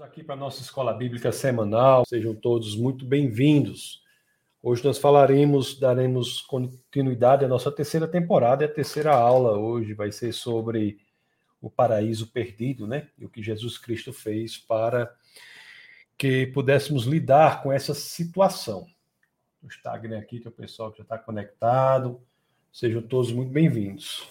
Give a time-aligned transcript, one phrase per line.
[0.00, 2.06] Vamos aqui para a nossa escola bíblica semanal.
[2.06, 4.02] Sejam todos muito bem-vindos.
[4.62, 10.10] Hoje nós falaremos, daremos continuidade à nossa terceira temporada e a terceira aula hoje vai
[10.10, 11.00] ser sobre
[11.60, 13.08] o paraíso perdido, né?
[13.18, 15.14] E o que Jesus Cristo fez para
[16.16, 18.86] que pudéssemos lidar com essa situação.
[19.62, 22.18] O Instagram aqui, que é o pessoal que já está conectado.
[22.72, 24.26] Sejam todos muito bem-vindos.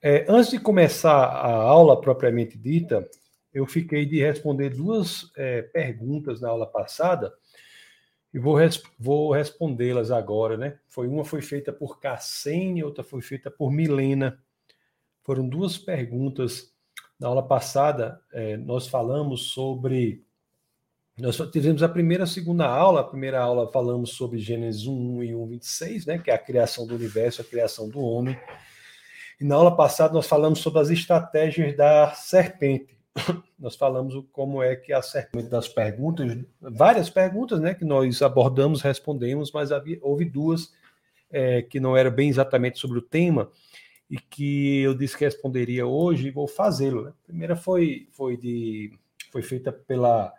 [0.00, 3.06] É, antes de começar a aula propriamente dita,
[3.52, 7.32] eu fiquei de responder duas é, perguntas na aula passada
[8.32, 10.78] e vou, res vou respondê-las agora, né?
[10.88, 14.38] Foi uma foi feita por Cassene, outra foi feita por Milena.
[15.22, 16.72] Foram duas perguntas
[17.18, 18.20] na aula passada.
[18.32, 20.24] É, nós falamos sobre
[21.18, 23.00] nós tivemos a primeira e a segunda aula.
[23.00, 26.86] A primeira aula falamos sobre Gênesis 1 e 1, 26, né, que é a criação
[26.86, 28.38] do universo, a criação do homem.
[29.38, 32.99] E na aula passada nós falamos sobre as estratégias da serpente
[33.58, 38.82] nós falamos como é que a serpente das perguntas, várias perguntas, né, que nós abordamos,
[38.82, 40.72] respondemos, mas havia, houve duas
[41.30, 43.50] é, que não eram bem exatamente sobre o tema
[44.10, 47.04] e que eu disse que responderia hoje e vou fazê-lo.
[47.04, 47.10] Né?
[47.10, 48.92] A primeira foi, foi, de,
[49.30, 50.32] foi feita pela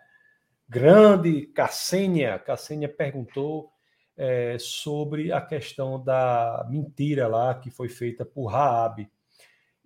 [0.68, 2.38] grande Cassênia.
[2.38, 3.72] Cassênia perguntou
[4.14, 9.10] é, sobre a questão da mentira lá que foi feita por Raabe.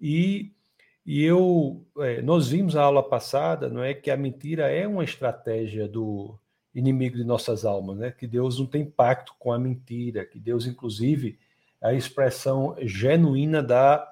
[0.00, 0.55] E
[1.06, 5.04] e eu, é, nós vimos a aula passada, não é, que a mentira é uma
[5.04, 6.36] estratégia do
[6.74, 8.10] inimigo de nossas almas, né?
[8.10, 11.38] Que Deus não tem pacto com a mentira, que Deus, inclusive,
[11.80, 14.06] é a expressão genuína da,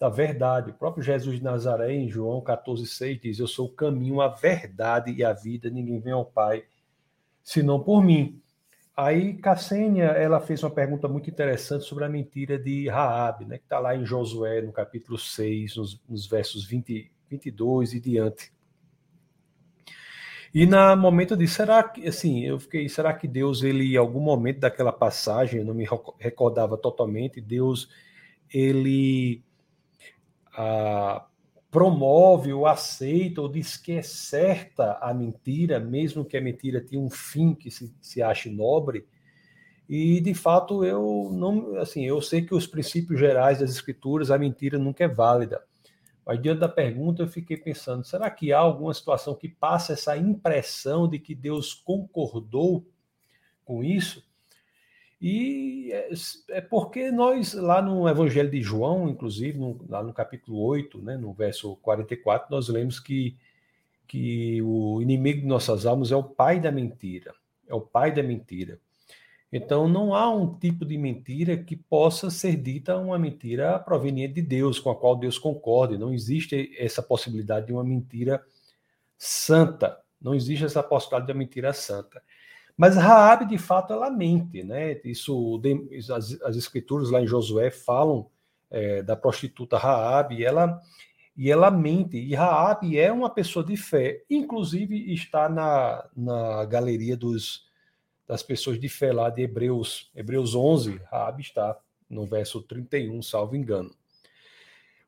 [0.00, 0.70] da verdade.
[0.70, 5.12] O próprio Jesus de Nazaré, em João 14,6, diz: Eu sou o caminho, a verdade
[5.12, 6.64] e a vida, ninguém vem ao Pai
[7.42, 8.40] senão por mim.
[9.00, 13.62] Aí Cassênia, ela fez uma pergunta muito interessante sobre a mentira de Raab, né, que
[13.62, 18.52] está lá em Josué, no capítulo 6, nos, nos versos 20, 22 e diante.
[20.52, 24.18] E na momento de será que assim, eu fiquei, será que Deus ele em algum
[24.18, 25.86] momento daquela passagem, eu não me
[26.18, 27.88] recordava totalmente, Deus
[28.52, 29.44] ele
[30.56, 31.24] ah,
[31.70, 37.00] promove ou aceita ou diz que é certa a mentira, mesmo que a mentira tenha
[37.00, 39.06] um fim que se, se ache nobre.
[39.88, 44.38] E de fato eu não, assim, eu sei que os princípios gerais das escrituras a
[44.38, 45.62] mentira nunca é válida.
[46.26, 50.16] Mas diante da pergunta eu fiquei pensando, será que há alguma situação que passa essa
[50.16, 52.86] impressão de que Deus concordou
[53.64, 54.27] com isso?
[55.20, 56.10] E é,
[56.50, 61.16] é, porque nós, lá no Evangelho de João, inclusive, no, lá no capítulo 8, né,
[61.16, 63.36] no verso 44, nós lemos que,
[64.06, 67.34] que o inimigo de nossas almas é o pai da mentira.
[67.66, 68.78] É o pai da mentira.
[69.50, 74.42] Então, não há um tipo de mentira que possa ser dita uma mentira proveniente de
[74.42, 75.96] Deus, com a qual Deus concorde.
[75.98, 78.42] Não existe essa possibilidade de uma mentira
[79.16, 79.98] santa.
[80.20, 82.22] Não existe essa possibilidade de uma mentira santa.
[82.78, 85.00] Mas Raabe, de fato, ela mente, né?
[85.04, 85.60] Isso,
[86.14, 88.30] as, as escrituras lá em Josué falam
[88.70, 90.80] é, da prostituta Raabe, e ela
[91.36, 92.16] e ela mente.
[92.16, 97.66] E Raabe é uma pessoa de fé, inclusive está na, na galeria dos,
[98.26, 101.76] das pessoas de fé lá de Hebreus, Hebreus 11, Raabe está
[102.08, 103.90] no verso 31, salvo engano.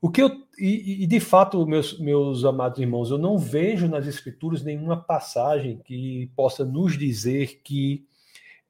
[0.00, 4.06] O que eu e, e, de fato, meus, meus amados irmãos, eu não vejo nas
[4.06, 8.06] escrituras nenhuma passagem que possa nos dizer que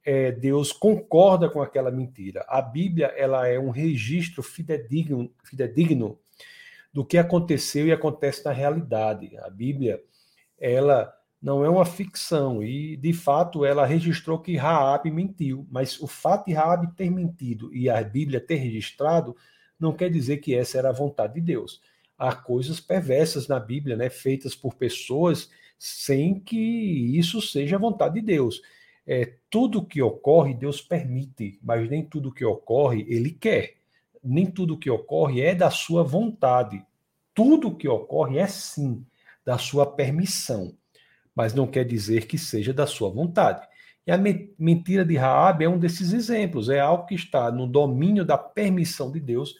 [0.05, 2.45] é, Deus concorda com aquela mentira.
[2.47, 6.17] A Bíblia ela é um registro fidedigno, fidedigno
[6.93, 9.37] do que aconteceu e acontece na realidade.
[9.39, 10.01] A Bíblia
[10.59, 16.07] ela não é uma ficção e de fato ela registrou que Raabe mentiu, mas o
[16.07, 19.35] fato de Raabe ter mentido e a Bíblia ter registrado
[19.81, 21.81] não quer dizer que essa era a vontade de Deus.
[22.17, 28.15] Há coisas perversas na Bíblia, né, feitas por pessoas sem que isso seja a vontade
[28.15, 28.61] de Deus.
[29.05, 33.77] É, tudo que ocorre, Deus permite, mas nem tudo que ocorre, Ele quer.
[34.23, 36.85] Nem tudo que ocorre é da sua vontade.
[37.33, 39.03] Tudo que ocorre é sim
[39.43, 40.75] da sua permissão,
[41.35, 43.67] mas não quer dizer que seja da sua vontade.
[44.05, 46.69] E a mentira de Raab é um desses exemplos.
[46.69, 49.55] É algo que está no domínio da permissão de Deus,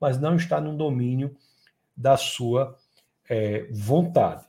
[0.00, 1.34] mas não está no domínio
[1.96, 2.76] da sua
[3.28, 4.44] é, vontade.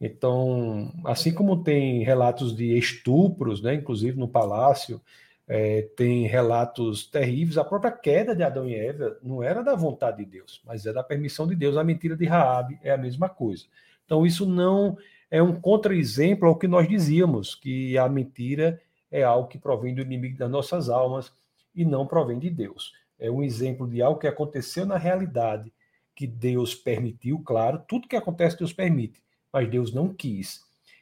[0.00, 5.00] Então, assim como tem relatos de estupros, né, inclusive no palácio,
[5.46, 10.18] é, tem relatos terríveis, a própria queda de Adão e Eva não era da vontade
[10.18, 11.76] de Deus, mas é da permissão de Deus.
[11.76, 13.64] A mentira de Raabe é a mesma coisa.
[14.04, 14.96] Então, isso não
[15.30, 18.80] é um contra-exemplo ao que nós dizíamos, que a mentira
[19.10, 21.32] é algo que provém do inimigo das nossas almas
[21.74, 22.92] e não provém de Deus
[23.24, 25.72] é um exemplo de algo que aconteceu na realidade,
[26.14, 29.22] que Deus permitiu, claro, tudo que acontece Deus permite,
[29.52, 30.60] mas Deus não quis.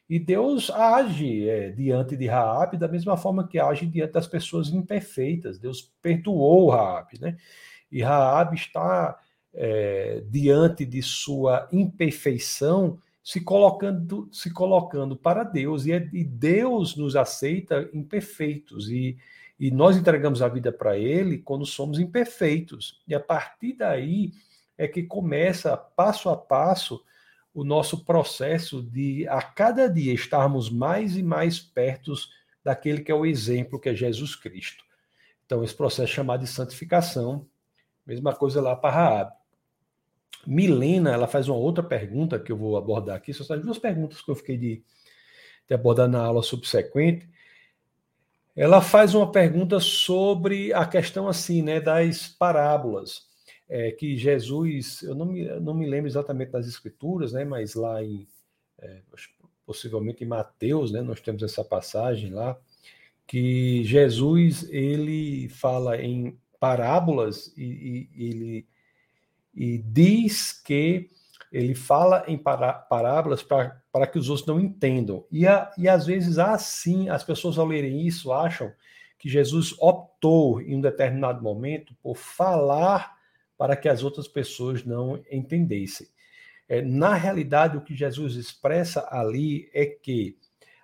[0.09, 4.69] E Deus age é, diante de Raab da mesma forma que age diante das pessoas
[4.69, 5.57] imperfeitas.
[5.57, 7.37] Deus perdoou Raab, né?
[7.91, 9.17] E Raab está
[9.53, 15.85] é, diante de sua imperfeição, se colocando, se colocando para Deus.
[15.85, 18.89] E, é, e Deus nos aceita imperfeitos.
[18.89, 19.17] E,
[19.59, 23.01] e nós entregamos a vida para Ele quando somos imperfeitos.
[23.07, 24.31] E a partir daí
[24.77, 27.03] é que começa, passo a passo,
[27.53, 32.13] o nosso processo de, a cada dia, estarmos mais e mais perto
[32.63, 34.83] daquele que é o exemplo, que é Jesus Cristo.
[35.45, 37.47] Então, esse processo é chamado de santificação.
[38.05, 39.33] Mesma coisa lá para Raab.
[40.47, 43.33] Milena, ela faz uma outra pergunta que eu vou abordar aqui.
[43.33, 44.83] São as duas perguntas que eu fiquei de,
[45.67, 47.29] de abordar na aula subsequente.
[48.55, 53.27] Ela faz uma pergunta sobre a questão assim, né, das parábolas
[53.67, 58.03] é, que Jesus, eu não me, não me lembro exatamente das escrituras, né, mas lá
[58.03, 58.27] em,
[58.79, 59.01] é,
[59.65, 62.55] possivelmente em Mateus, né, nós temos essa passagem lá,
[63.25, 68.67] que Jesus, ele fala em parábolas e, e ele
[69.55, 71.09] e diz que
[71.53, 75.23] ele fala em parábolas para que os outros não entendam.
[75.31, 78.73] E, a, e às vezes, assim, as pessoas ao lerem isso acham
[79.19, 83.15] que Jesus optou em um determinado momento por falar
[83.55, 86.07] para que as outras pessoas não entendessem.
[86.67, 90.35] É, na realidade, o que Jesus expressa ali é que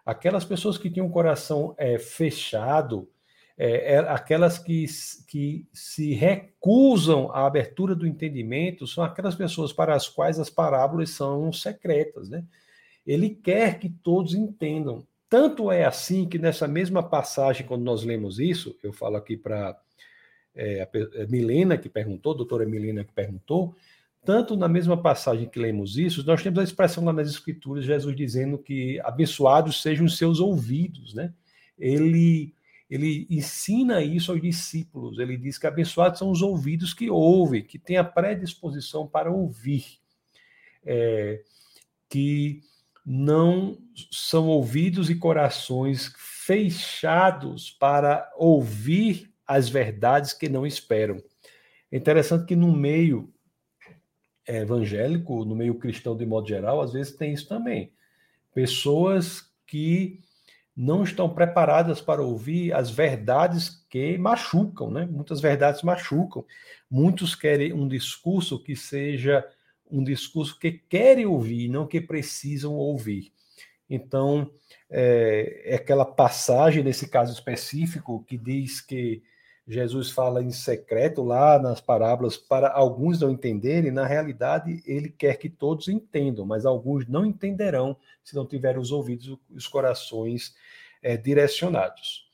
[0.06, 3.10] aquelas pessoas que tinham o coração é, fechado,
[3.62, 4.86] é, é, aquelas que,
[5.28, 11.10] que se recusam à abertura do entendimento, são aquelas pessoas para as quais as parábolas
[11.10, 12.30] são secretas.
[12.30, 12.46] Né?
[13.06, 15.06] Ele quer que todos entendam.
[15.30, 19.78] Tanto é assim que nessa mesma passagem, quando nós lemos isso, eu falo aqui para
[20.56, 23.76] é, a Milena que perguntou, a doutora Milena que perguntou,
[24.24, 28.16] tanto na mesma passagem que lemos isso, nós temos a expressão lá nas Escrituras, Jesus
[28.16, 31.34] dizendo que abençoados sejam os seus ouvidos, né?
[31.78, 32.54] Ele,
[32.90, 37.78] ele ensina isso aos discípulos, ele diz que abençoados são os ouvidos que ouvem, que
[37.78, 40.00] têm a predisposição para ouvir,
[40.84, 41.44] é,
[42.10, 42.62] que
[43.06, 43.78] não
[44.12, 51.18] são ouvidos e corações fechados para ouvir as verdades que não esperam.
[51.92, 53.32] É interessante que no meio
[54.48, 57.94] evangélico, no meio cristão de modo geral, às vezes tem isso também.
[58.54, 60.20] Pessoas que
[60.76, 65.06] não estão preparadas para ouvir as verdades que machucam, né?
[65.06, 66.46] Muitas verdades machucam.
[66.90, 69.46] Muitos querem um discurso que seja
[69.92, 73.34] um discurso que querem ouvir, não que precisam ouvir.
[73.90, 74.52] Então,
[74.90, 79.24] é, é aquela passagem, nesse caso específico, que diz que
[79.70, 85.38] Jesus fala em secreto lá nas parábolas para alguns não entenderem, na realidade ele quer
[85.38, 90.56] que todos entendam, mas alguns não entenderão se não tiverem os ouvidos e os corações
[91.04, 92.28] é, direcionados.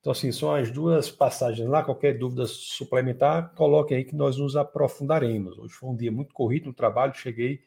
[0.00, 1.82] Então, assim, são as duas passagens lá.
[1.82, 5.58] Qualquer dúvida suplementar, coloque aí que nós nos aprofundaremos.
[5.58, 7.60] Hoje foi um dia muito corrido no trabalho, cheguei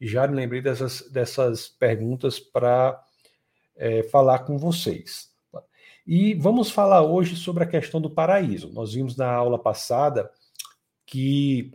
[0.00, 3.00] e já me lembrei dessas, dessas perguntas para
[3.76, 5.33] é, falar com vocês.
[6.06, 8.72] E vamos falar hoje sobre a questão do paraíso.
[8.72, 10.30] Nós vimos na aula passada
[11.06, 11.72] que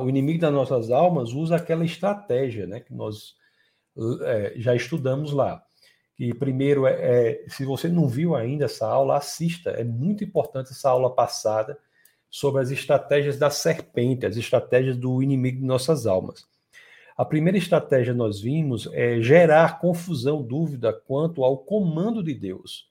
[0.00, 3.34] o inimigo das nossas almas usa aquela estratégia né, que nós
[4.22, 5.62] é, já estudamos lá.
[6.18, 9.70] E primeiro, é, é, se você não viu ainda essa aula, assista.
[9.70, 11.78] É muito importante essa aula passada
[12.28, 16.46] sobre as estratégias da serpente, as estratégias do inimigo de nossas almas.
[17.20, 22.88] A primeira estratégia nós vimos é gerar confusão, dúvida quanto ao comando de Deus.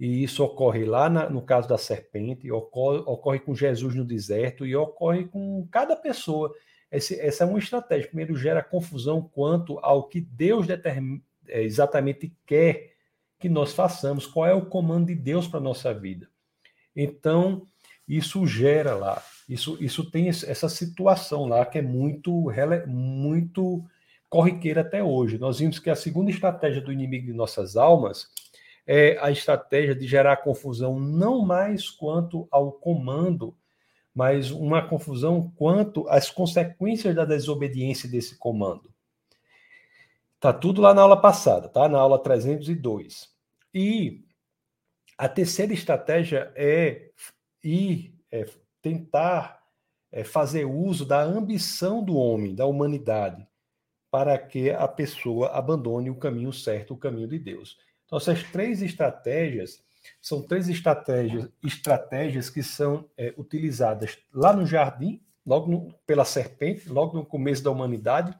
[0.00, 4.64] E isso ocorre lá na, no caso da serpente, ocorre, ocorre, com Jesus no deserto
[4.64, 6.50] e ocorre com cada pessoa.
[6.90, 8.08] Esse, essa é uma estratégia.
[8.08, 12.94] Primeiro, gera confusão quanto ao que Deus determina, é, exatamente quer
[13.38, 16.26] que nós façamos, qual é o comando de Deus para a nossa vida.
[16.96, 17.66] Então,
[18.08, 22.50] isso gera lá isso, isso tem essa situação lá que é muito,
[22.86, 23.84] muito
[24.28, 25.38] corriqueira até hoje.
[25.38, 28.30] Nós vimos que a segunda estratégia do inimigo de nossas almas
[28.86, 33.54] é a estratégia de gerar confusão não mais quanto ao comando,
[34.14, 38.90] mas uma confusão quanto às consequências da desobediência desse comando.
[40.40, 41.88] Tá tudo lá na aula passada, tá?
[41.88, 43.30] Na aula 302.
[43.72, 44.24] E
[45.16, 47.10] a terceira estratégia é
[47.62, 48.46] ir é,
[48.82, 49.62] tentar
[50.10, 53.46] é, fazer uso da ambição do homem, da humanidade,
[54.10, 57.78] para que a pessoa abandone o caminho certo, o caminho de Deus.
[58.04, 59.82] Então, essas três estratégias
[60.20, 66.88] são três estratégias, estratégias que são é, utilizadas lá no jardim, logo no, pela serpente,
[66.88, 68.36] logo no começo da humanidade,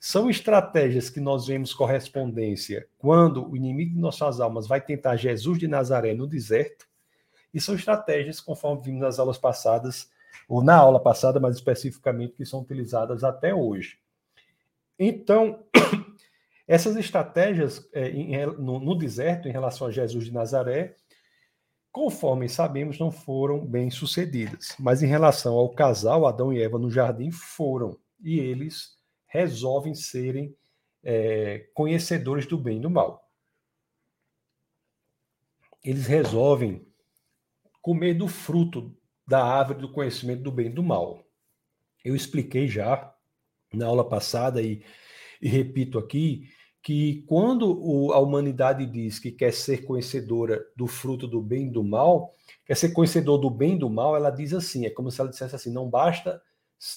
[0.00, 5.58] São estratégias que nós vemos correspondência quando o inimigo de nossas almas vai tentar Jesus
[5.58, 6.87] de Nazaré no deserto,
[7.58, 10.08] e são estratégias, conforme vimos nas aulas passadas,
[10.48, 13.98] ou na aula passada, mais especificamente, que são utilizadas até hoje.
[14.96, 15.64] Então,
[16.68, 20.94] essas estratégias é, em, no, no deserto em relação a Jesus de Nazaré,
[21.90, 24.76] conforme sabemos, não foram bem sucedidas.
[24.78, 27.98] Mas em relação ao casal, Adão e Eva no jardim, foram.
[28.22, 28.96] E eles
[29.26, 30.56] resolvem serem
[31.02, 33.28] é, conhecedores do bem e do mal.
[35.82, 36.86] Eles resolvem
[37.88, 38.94] comer do fruto
[39.26, 41.24] da árvore do conhecimento do bem e do mal.
[42.04, 43.14] Eu expliquei já
[43.72, 44.84] na aula passada e,
[45.40, 46.50] e repito aqui
[46.82, 51.70] que quando o, a humanidade diz que quer ser conhecedora do fruto do bem e
[51.70, 52.34] do mal,
[52.66, 55.30] quer ser conhecedor do bem e do mal, ela diz assim, é como se ela
[55.30, 56.42] dissesse assim, não basta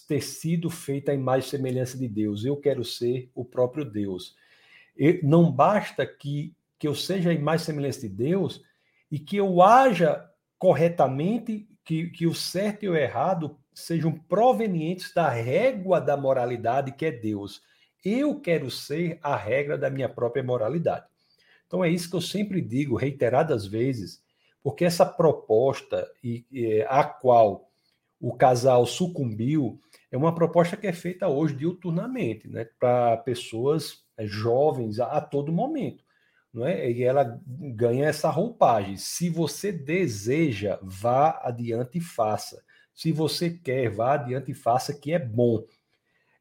[0.09, 4.35] ter sido feita a imagem e semelhança de Deus, eu quero ser o próprio Deus.
[5.23, 8.61] Não basta que, que eu seja a imagem e semelhança de Deus
[9.09, 10.29] e que eu haja
[10.61, 17.03] corretamente, que, que o certo e o errado sejam provenientes da régua da moralidade que
[17.03, 17.63] é Deus.
[18.05, 21.07] Eu quero ser a regra da minha própria moralidade.
[21.65, 24.21] Então é isso que eu sempre digo reiteradas vezes,
[24.61, 27.67] porque essa proposta e, e a qual
[28.19, 34.27] o casal sucumbiu é uma proposta que é feita hoje diuturnamente, né, para pessoas é,
[34.27, 36.03] jovens a, a, todo momento,
[36.53, 36.91] não é?
[36.91, 38.97] E ela ganha essa roupagem.
[38.97, 42.61] Se você deseja, vá adiante e faça.
[42.93, 45.63] Se você quer, vá adiante e faça, que é bom.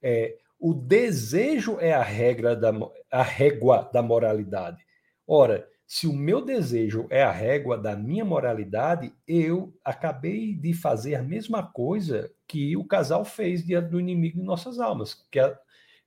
[0.02, 2.72] É, o desejo é a regra da
[3.10, 4.84] a régua da moralidade.
[5.26, 11.14] Ora, se o meu desejo é a régua da minha moralidade, eu acabei de fazer
[11.16, 15.58] a mesma coisa que o casal fez diante do inimigo de nossas almas, que a,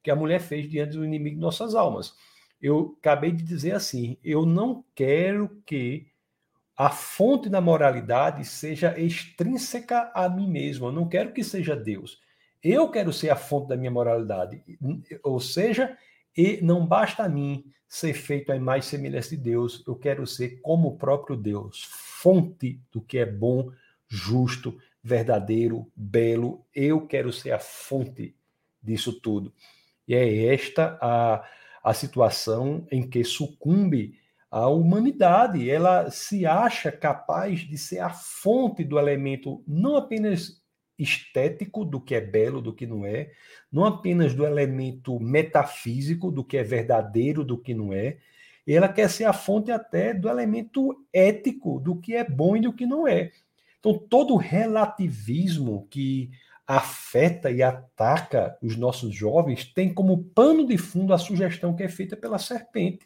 [0.02, 2.14] que a mulher fez diante do inimigo de nossas almas.
[2.64, 6.08] Eu acabei de dizer assim: eu não quero que
[6.78, 12.22] a fonte da moralidade seja extrínseca a mim mesmo, eu não quero que seja Deus.
[12.64, 14.64] Eu quero ser a fonte da minha moralidade.
[15.22, 15.98] Ou seja,
[16.36, 20.62] e não basta a mim ser feito a imagem semelhança de Deus, eu quero ser
[20.62, 23.70] como o próprio Deus, fonte do que é bom,
[24.08, 26.66] justo, verdadeiro, belo.
[26.74, 28.34] Eu quero ser a fonte
[28.82, 29.54] disso tudo.
[30.08, 31.44] E é esta a,
[31.84, 34.18] a situação em que sucumbe
[34.50, 35.70] a humanidade.
[35.70, 40.62] Ela se acha capaz de ser a fonte do elemento não apenas
[40.98, 43.32] estético do que é belo, do que não é,
[43.72, 48.18] não apenas do elemento metafísico do que é verdadeiro, do que não é,
[48.66, 52.72] ela quer ser a fonte até do elemento ético do que é bom e do
[52.72, 53.32] que não é.
[53.80, 56.32] Então, todo relativismo que
[56.66, 61.90] afeta e ataca os nossos jovens tem como pano de fundo a sugestão que é
[61.90, 63.06] feita pela serpente,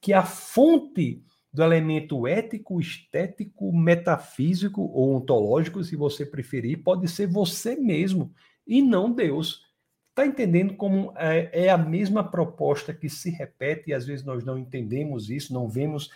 [0.00, 7.26] que a fonte do elemento ético, estético, metafísico ou ontológico, se você preferir, pode ser
[7.26, 8.30] você mesmo
[8.66, 9.64] e não Deus.
[10.10, 14.44] Está entendendo como é, é, a mesma proposta que se repete e às vezes nós
[14.44, 16.10] não entendemos isso, não vemos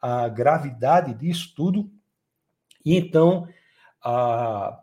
[0.00, 1.90] a gravidade disso tudo.
[2.84, 3.46] E então
[4.02, 4.82] a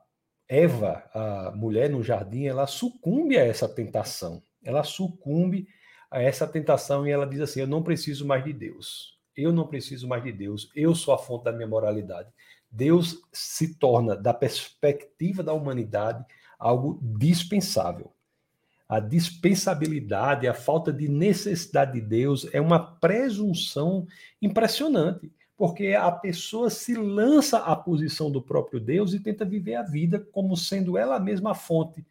[0.54, 4.44] Eva, a mulher no jardim, ela sucumbe a essa tentação.
[4.64, 5.68] Ela sucumbe
[6.12, 9.68] a essa tentação e ela diz assim: Eu não preciso mais de Deus eu não
[9.68, 12.30] preciso mais de Deus, eu sou a fonte da minha moralidade.
[12.70, 16.24] Deus se torna, da perspectiva da humanidade,
[16.58, 18.12] algo dispensável.
[18.88, 24.08] A dispensabilidade, a falta de necessidade de Deus é uma presunção
[24.42, 29.84] impressionante, porque a pessoa se lança à posição do próprio Deus e tenta viver a
[29.84, 32.06] vida como sendo ela mesma a fonte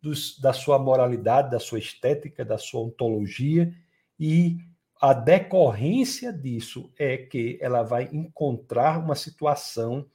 [0.00, 3.74] dos, da sua moralidade, da sua estética, da sua ontologia,
[4.18, 4.58] e
[5.00, 10.06] a decorrência disso é que ela vai encontrar uma situação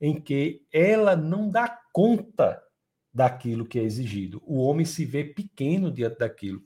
[0.00, 2.62] em que ela não dá conta
[3.12, 4.40] daquilo que é exigido.
[4.46, 6.62] O homem se vê pequeno diante daquilo.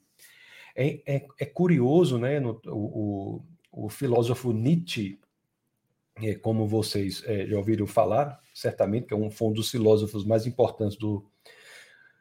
[0.77, 2.39] É, é, é curioso, né?
[2.39, 3.41] No, o,
[3.73, 5.19] o, o, filósofo Nietzsche,
[6.23, 10.47] é, como vocês é, já ouviram falar, certamente, que é um, um dos filósofos mais
[10.47, 11.25] importantes do,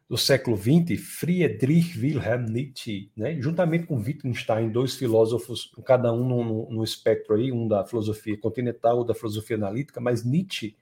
[0.09, 6.71] do século XX, Friedrich Wilhelm Nietzsche, né, juntamente com Wittgenstein, dois filósofos, cada um no,
[6.71, 10.75] no, espectro aí, um da filosofia continental, ou da filosofia analítica, mas Nietzsche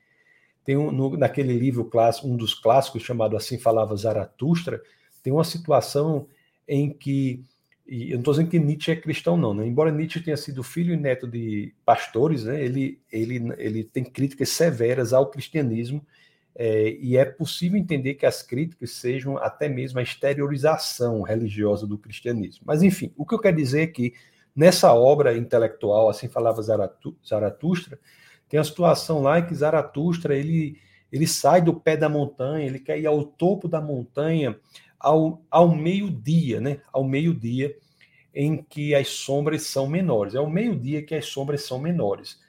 [0.63, 4.81] tem um, no, naquele livro clássico, um dos clássicos chamado Assim Falava Zaratustra,
[5.23, 6.27] tem uma situação
[6.67, 7.43] em que,
[7.87, 9.65] e eu não estou dizendo que Nietzsche é cristão não, né?
[9.65, 12.63] embora Nietzsche tenha sido filho e neto de pastores, né?
[12.63, 16.05] ele, ele, ele tem críticas severas ao cristianismo,
[16.53, 21.97] É, e é possível entender que as críticas sejam até mesmo a exteriorização religiosa do
[21.97, 22.65] cristianismo.
[22.65, 24.13] Mas, enfim, o que eu quero dizer é que
[24.53, 27.97] nessa obra intelectual, assim falava Zaratustra,
[28.49, 30.77] tem a situação lá em que Zaratustra ele,
[31.09, 34.59] ele sai do pé da montanha, ele quer ir ao topo da montanha
[35.01, 36.79] ao, ao meio-dia, né?
[36.91, 37.75] Ao meio-dia
[38.33, 40.35] em que as sombras são menores.
[40.35, 42.39] É ao meio-dia que as sombras são menores.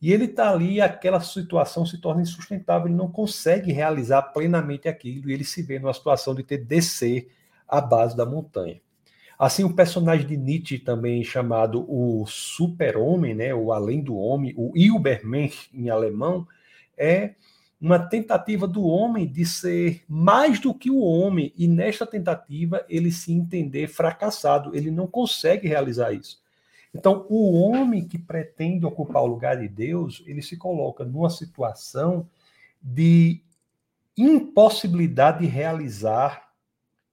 [0.00, 5.30] E ele está ali, aquela situação se torna insustentável, ele não consegue realizar plenamente aquilo,
[5.30, 7.28] e ele se vê numa situação de ter de descer
[7.68, 8.80] a base da montanha.
[9.38, 14.72] Assim, o personagem de Nietzsche, também chamado o super-homem, né, o além do homem, o
[14.76, 16.46] Übermensch em alemão,
[16.98, 17.34] é
[17.82, 23.10] uma tentativa do homem de ser mais do que o homem, e nesta tentativa ele
[23.10, 26.40] se entender fracassado, ele não consegue realizar isso.
[26.94, 32.28] Então, o homem que pretende ocupar o lugar de Deus, ele se coloca numa situação
[32.80, 33.42] de
[34.16, 36.50] impossibilidade de realizar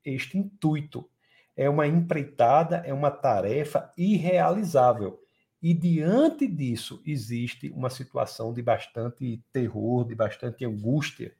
[0.05, 1.09] este intuito.
[1.57, 5.19] É uma empreitada, é uma tarefa irrealizável.
[5.61, 11.33] E diante disso existe uma situação de bastante terror, de bastante angústia,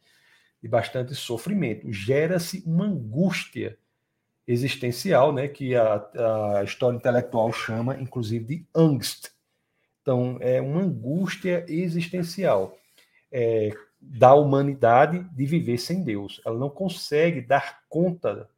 [0.62, 1.92] de bastante sofrimento.
[1.92, 3.78] Gera-se uma angústia
[4.46, 9.30] existencial, né, que a, a história intelectual chama, inclusive, de angst.
[10.02, 12.78] Então, é uma angústia existencial
[13.32, 13.72] é,
[14.02, 16.42] da humanidade de viver sem Deus.
[16.46, 18.50] Ela não consegue dar conta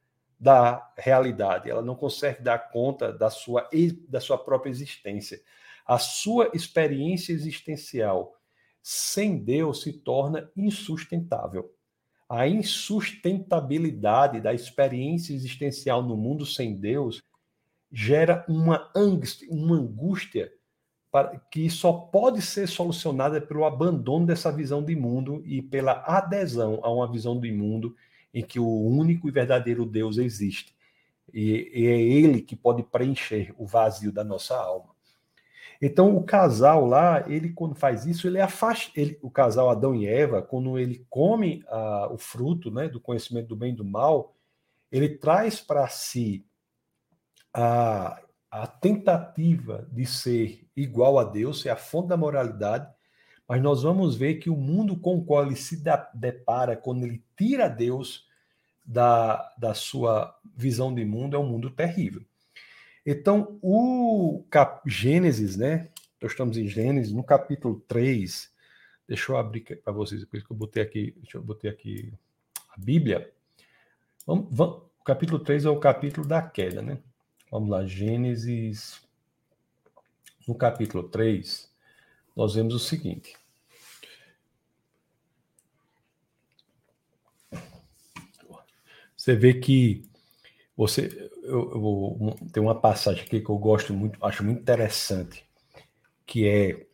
[0.41, 3.69] da realidade, ela não consegue dar conta da sua,
[4.10, 5.39] da sua própria existência.
[5.86, 8.36] A sua experiência existencial
[8.81, 11.71] sem Deus se torna insustentável
[12.31, 17.21] a insustentabilidade da experiência existencial no mundo sem Deus
[17.91, 20.50] gera uma angústia, uma angústia
[21.12, 26.79] para, que só pode ser solucionada pelo abandono dessa visão de mundo e pela adesão
[26.83, 27.93] a uma visão de mundo
[28.33, 30.75] em que o único e verdadeiro Deus existe.
[31.33, 34.91] E, e é ele que pode preencher o vazio da nossa alma.
[35.81, 40.05] Então, o casal lá, ele quando faz isso, ele afasta, ele, o casal Adão e
[40.05, 41.63] Eva, quando ele come
[42.11, 44.35] o fruto né, do conhecimento do bem e do mal,
[44.91, 46.46] ele traz para si
[47.51, 52.87] a, a tentativa de ser igual a Deus, ser a fonte da moralidade,
[53.51, 55.83] mas nós vamos ver que o mundo com o qual ele se
[56.14, 58.25] depara quando ele tira Deus
[58.85, 62.24] da, da sua visão de mundo é um mundo terrível.
[63.05, 64.90] Então, o cap...
[64.90, 65.90] Gênesis, né?
[66.22, 68.50] Nós estamos em Gênesis, no capítulo 3.
[69.05, 72.14] Deixa eu abrir para vocês, depois que eu botei aqui, deixa eu botei aqui
[72.70, 73.33] a Bíblia.
[74.25, 77.00] Vamos, vamos, o capítulo 3 é o capítulo da queda, né?
[77.51, 79.01] Vamos lá, Gênesis.
[80.48, 81.70] No capítulo 3,
[82.33, 83.40] nós vemos o seguinte.
[89.22, 90.01] Você vê que
[90.75, 95.46] você, eu, eu, tem uma passagem aqui que eu gosto muito, acho muito interessante,
[96.25, 96.88] que é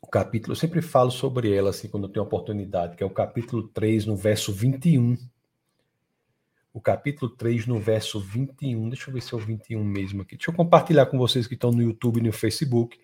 [0.00, 3.10] o capítulo, eu sempre falo sobre ela assim quando eu tenho oportunidade, que é o
[3.10, 5.18] capítulo 3, no verso 21.
[6.72, 8.88] O capítulo 3, no verso 21.
[8.88, 10.36] Deixa eu ver se é o 21 mesmo aqui.
[10.36, 13.00] Deixa eu compartilhar com vocês que estão no YouTube e no Facebook.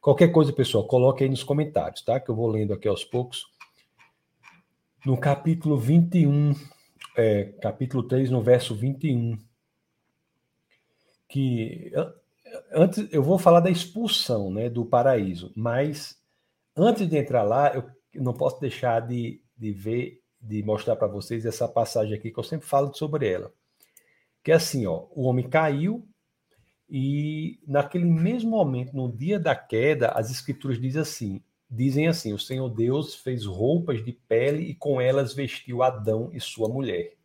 [0.00, 2.18] Qualquer coisa, pessoal, coloque aí nos comentários, tá?
[2.18, 3.44] Que eu vou lendo aqui aos poucos.
[5.04, 6.54] No capítulo 21,
[7.16, 9.38] é, capítulo 3, no verso 21,
[11.28, 11.92] que
[12.72, 16.20] antes eu vou falar da expulsão né, do paraíso, mas
[16.76, 21.44] antes de entrar lá, eu não posso deixar de, de ver, de mostrar para vocês
[21.46, 23.52] essa passagem aqui que eu sempre falo sobre ela.
[24.44, 26.06] Que é assim, ó, o homem caiu
[26.88, 32.38] e naquele mesmo momento, no dia da queda, as escrituras dizem assim: dizem assim: o
[32.38, 37.16] Senhor Deus fez roupas de pele e com elas vestiu Adão e sua mulher.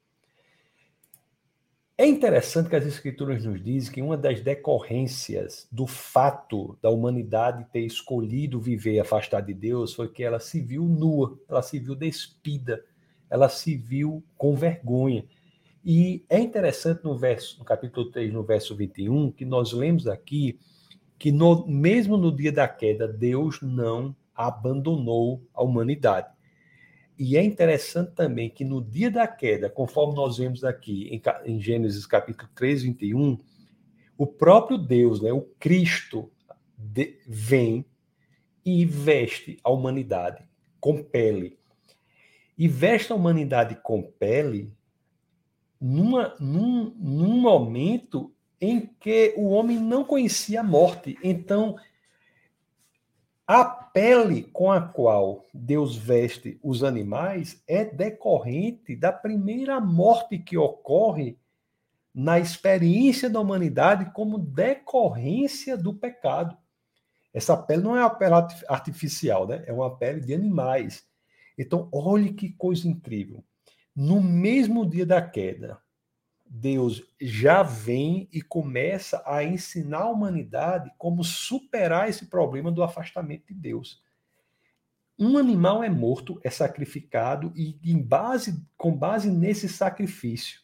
[1.97, 7.67] É interessante que as escrituras nos dizem que uma das decorrências do fato da humanidade
[7.71, 11.93] ter escolhido viver afastada de Deus foi que ela se viu nua, ela se viu
[11.93, 12.84] despida,
[13.30, 15.25] ela se viu com vergonha.
[15.86, 20.60] E é interessante no verso, no capítulo 3, no verso 21, que nós lemos aqui
[21.19, 26.30] que no, mesmo no dia da queda, Deus não abandonou a humanidade.
[27.17, 32.06] E é interessante também que no dia da queda, conforme nós vemos aqui em, Gênesis
[32.06, 33.38] capítulo 3, 21,
[34.17, 36.32] o próprio Deus, né, o Cristo,
[36.78, 37.86] de, vem
[38.65, 40.44] e veste a humanidade
[40.80, 41.60] com pele.
[42.58, 44.74] E veste a humanidade com pele
[45.80, 51.17] numa, num, num momento em que o homem não conhecia a morte.
[51.24, 51.76] Então,
[53.54, 60.58] A pele com a qual Deus veste os animais é decorrente da primeira morte que
[60.58, 61.38] ocorre
[62.16, 66.58] na experiência da humanidade como decorrência do pecado.
[67.34, 68.36] Essa pele não é uma pele
[68.70, 69.66] artificial, né?
[69.68, 71.04] É uma pele de animais.
[71.58, 73.44] Então, olhe que coisa incrível.
[73.94, 75.78] No mesmo dia da queda,
[76.54, 83.48] Deus já vem e começa a ensinar a humanidade como superar esse problema do afastamento
[83.48, 84.04] de Deus.
[85.18, 90.60] Um animal é morto, é sacrificado e em base, com base nesse sacrifício,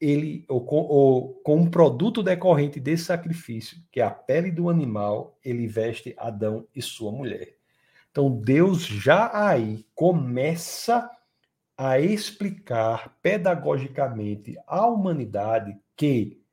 [0.00, 4.68] ele ou com, ou com um produto decorrente desse sacrifício, que é a pele do
[4.68, 7.54] animal, ele veste Adão e sua mulher.
[8.10, 11.08] Então Deus já aí começa
[11.82, 16.44] a explicar pedagogicamente à humanidade que,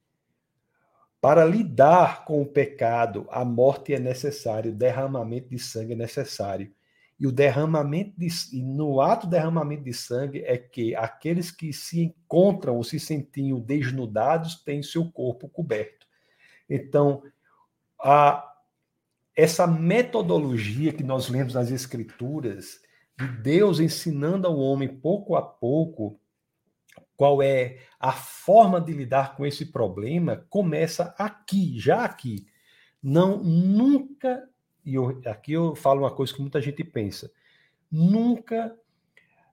[1.20, 6.74] para lidar com o pecado, a morte é necessária, o derramamento de sangue é necessário.
[7.20, 12.00] E o derramamento de, e no ato derramamento de sangue é que aqueles que se
[12.00, 16.08] encontram ou se sentiam desnudados têm seu corpo coberto.
[16.70, 17.22] Então,
[18.00, 18.50] a,
[19.36, 22.80] essa metodologia que nós lemos nas Escrituras,
[23.20, 26.20] de Deus ensinando ao homem pouco a pouco
[27.16, 32.46] qual é a forma de lidar com esse problema, começa aqui, já aqui.
[33.02, 34.48] Não, nunca,
[34.86, 37.32] e eu, aqui eu falo uma coisa que muita gente pensa,
[37.92, 38.78] nunca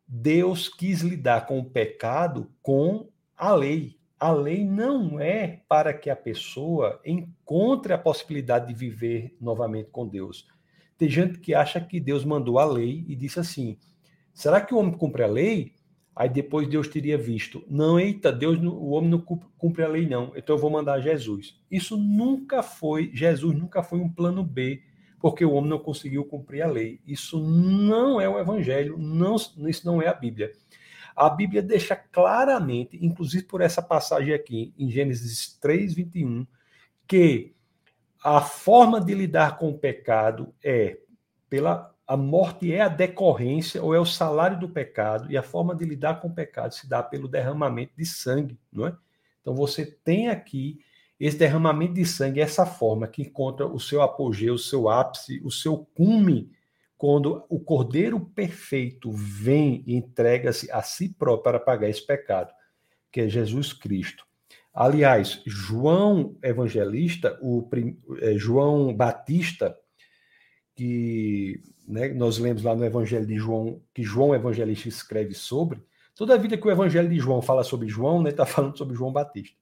[0.06, 3.98] Deus quis lidar com o pecado com a lei.
[4.20, 10.06] A lei não é para que a pessoa encontre a possibilidade de viver novamente com
[10.06, 10.46] Deus.
[10.96, 13.78] Tem gente que acha que Deus mandou a lei e disse assim:
[14.32, 15.74] será que o homem cumpre a lei?
[16.16, 20.32] Aí depois Deus teria visto: não, eita, Deus, o homem não cumpre a lei, não,
[20.36, 21.60] então eu vou mandar Jesus.
[21.70, 24.82] Isso nunca foi, Jesus nunca foi um plano B,
[25.18, 27.00] porque o homem não conseguiu cumprir a lei.
[27.06, 30.52] Isso não é o evangelho, não, isso não é a Bíblia.
[31.16, 36.46] A Bíblia deixa claramente, inclusive por essa passagem aqui, em Gênesis 3, 21,
[37.06, 37.53] que
[38.24, 40.98] a forma de lidar com o pecado é
[41.50, 45.74] pela a morte é a decorrência ou é o salário do pecado e a forma
[45.74, 48.96] de lidar com o pecado se dá pelo derramamento de sangue, não é?
[49.40, 50.80] Então você tem aqui
[51.18, 55.50] esse derramamento de sangue, essa forma que encontra o seu apogeu, o seu ápice, o
[55.50, 56.50] seu cume,
[56.98, 62.52] quando o Cordeiro perfeito vem e entrega-se a si próprio para pagar esse pecado,
[63.10, 64.26] que é Jesus Cristo.
[64.74, 67.68] Aliás, João Evangelista, o
[68.20, 69.78] é, João Batista,
[70.74, 75.80] que né, nós lemos lá no Evangelho de João, que João Evangelista escreve sobre,
[76.16, 78.76] toda a vida que o Evangelho de João fala sobre João, está né, tá falando
[78.76, 79.56] sobre João Batista.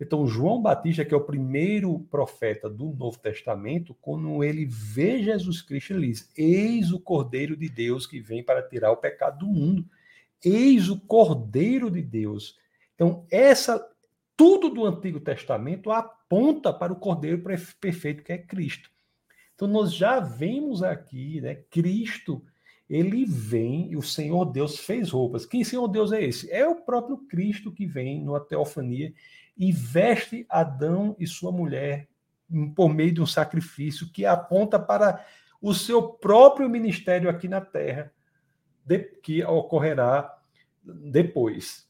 [0.00, 5.60] Então, João Batista, que é o primeiro profeta do Novo Testamento, quando ele vê Jesus
[5.60, 9.46] Cristo, ele diz: Eis o Cordeiro de Deus que vem para tirar o pecado do
[9.46, 9.84] mundo.
[10.42, 12.56] Eis o Cordeiro de Deus.
[12.94, 13.84] Então, essa
[14.38, 17.42] tudo do Antigo Testamento aponta para o Cordeiro
[17.80, 18.88] perfeito que é Cristo.
[19.52, 22.40] Então nós já vemos aqui, né, Cristo,
[22.88, 25.44] ele vem e o Senhor Deus fez roupas.
[25.44, 26.48] Quem Senhor Deus é esse?
[26.52, 29.12] É o próprio Cristo que vem numa teofania
[29.56, 32.06] e veste Adão e sua mulher
[32.76, 35.26] por meio de um sacrifício que aponta para
[35.60, 38.12] o seu próprio ministério aqui na terra,
[39.20, 40.32] que ocorrerá
[40.84, 41.87] depois.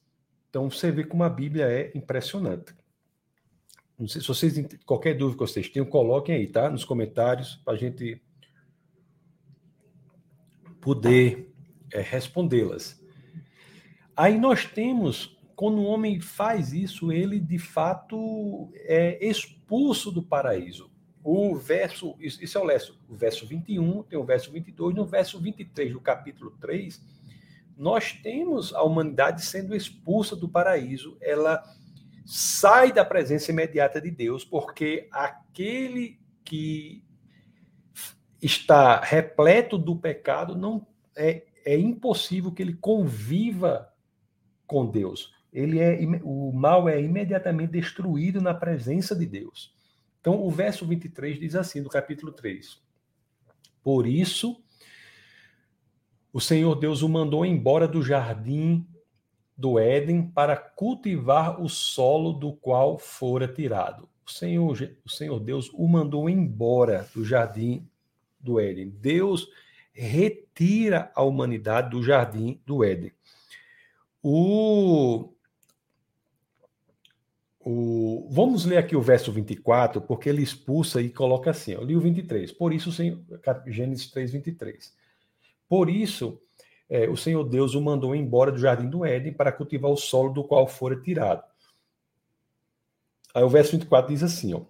[0.49, 2.75] Então você vê como a Bíblia é impressionante.
[3.99, 4.55] Não sei se vocês
[4.87, 6.71] qualquer dúvida que vocês tenham, coloquem aí, tá?
[6.71, 8.23] Nos comentários para a gente
[10.81, 11.53] poder
[11.93, 13.03] é, respondê-las.
[14.17, 20.89] Aí nós temos quando o homem faz isso, ele de fato é expulso do paraíso.
[21.25, 25.41] O verso, isso é o verso, o verso 21, tem o verso 22, no verso
[25.41, 27.05] 23 do capítulo 3,
[27.79, 31.63] nós temos a humanidade sendo expulsa do paraíso, ela
[32.27, 37.05] sai da presença imediata de Deus, porque aquele que
[38.43, 40.85] está repleto do pecado não
[41.17, 43.89] é, é impossível que ele conviva
[44.67, 45.33] com Deus.
[45.53, 49.73] Ele é o mal é imediatamente destruído na presença de Deus.
[50.21, 52.83] Então, o verso 23 diz assim, do capítulo 3:
[53.83, 54.63] Por isso
[56.33, 58.87] o Senhor Deus o mandou embora do jardim
[59.57, 64.09] do Éden para cultivar o solo do qual fora tirado.
[64.25, 67.89] O Senhor, o Senhor Deus o mandou embora do jardim
[68.39, 68.91] do Éden.
[68.91, 69.49] Deus
[69.93, 73.13] retira a humanidade do jardim do Éden.
[74.23, 75.33] O
[77.71, 81.95] o, vamos ler aqui o verso 24, porque ele expulsa e coloca assim, eu li
[81.95, 82.91] o 23, por isso,
[83.67, 84.97] Gênesis 3, 23.
[85.69, 86.41] Por isso,
[86.89, 90.33] é, o Senhor Deus o mandou embora do jardim do Éden para cultivar o solo
[90.33, 91.45] do qual fora tirado.
[93.35, 94.63] Aí o verso 24 diz assim, ó,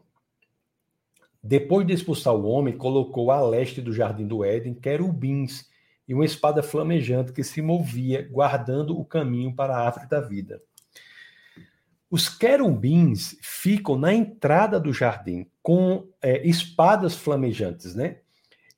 [1.42, 5.68] depois de expulsar o homem, colocou a leste do jardim do Éden querubins
[6.06, 10.60] e uma espada flamejante que se movia, guardando o caminho para a árvore da vida.
[12.10, 18.18] Os querubins ficam na entrada do jardim com é, espadas flamejantes, né?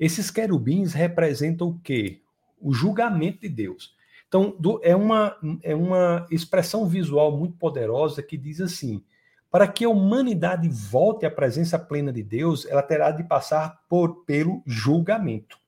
[0.01, 2.23] Esses querubins representam o quê?
[2.59, 3.95] O julgamento de Deus.
[4.27, 9.05] Então, do, é, uma, é uma expressão visual muito poderosa que diz assim:
[9.51, 14.25] para que a humanidade volte à presença plena de Deus, ela terá de passar por,
[14.25, 15.59] pelo julgamento.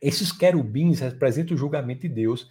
[0.00, 2.48] Esses querubins representam o julgamento de Deus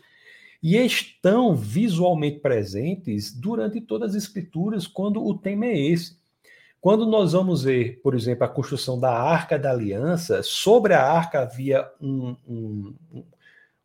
[0.62, 6.17] e estão visualmente presentes durante todas as escrituras quando o tema é esse.
[6.84, 11.39] Quando nós vamos ver, por exemplo, a construção da Arca da Aliança, sobre a arca
[11.39, 12.93] havia um, um,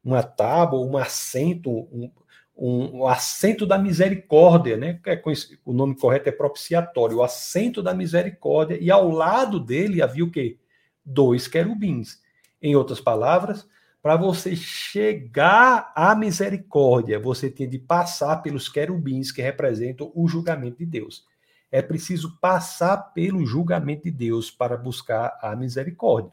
[0.03, 2.11] uma tábua, um assento, um,
[2.57, 4.99] um, assento da misericórdia, né?
[5.07, 5.23] É
[5.65, 10.31] o nome correto é propiciatório, o assento da misericórdia, e ao lado dele havia o
[10.33, 10.59] quê?
[11.05, 12.21] Dois querubins.
[12.61, 13.65] Em outras palavras,
[14.03, 20.79] para você chegar à misericórdia, você tem de passar pelos querubins que representam o julgamento
[20.79, 21.28] de Deus.
[21.71, 26.33] É preciso passar pelo julgamento de Deus para buscar a misericórdia.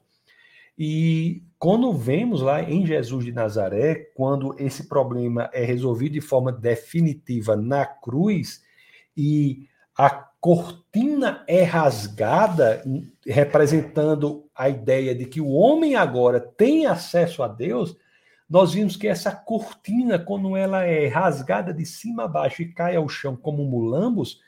[0.77, 6.51] E quando vemos lá em Jesus de Nazaré, quando esse problema é resolvido de forma
[6.51, 8.61] definitiva na cruz
[9.15, 9.67] e
[9.97, 12.83] a cortina é rasgada,
[13.25, 17.95] representando a ideia de que o homem agora tem acesso a Deus,
[18.47, 22.95] nós vimos que essa cortina, quando ela é rasgada de cima a baixo e cai
[22.95, 24.39] ao chão como mulambos,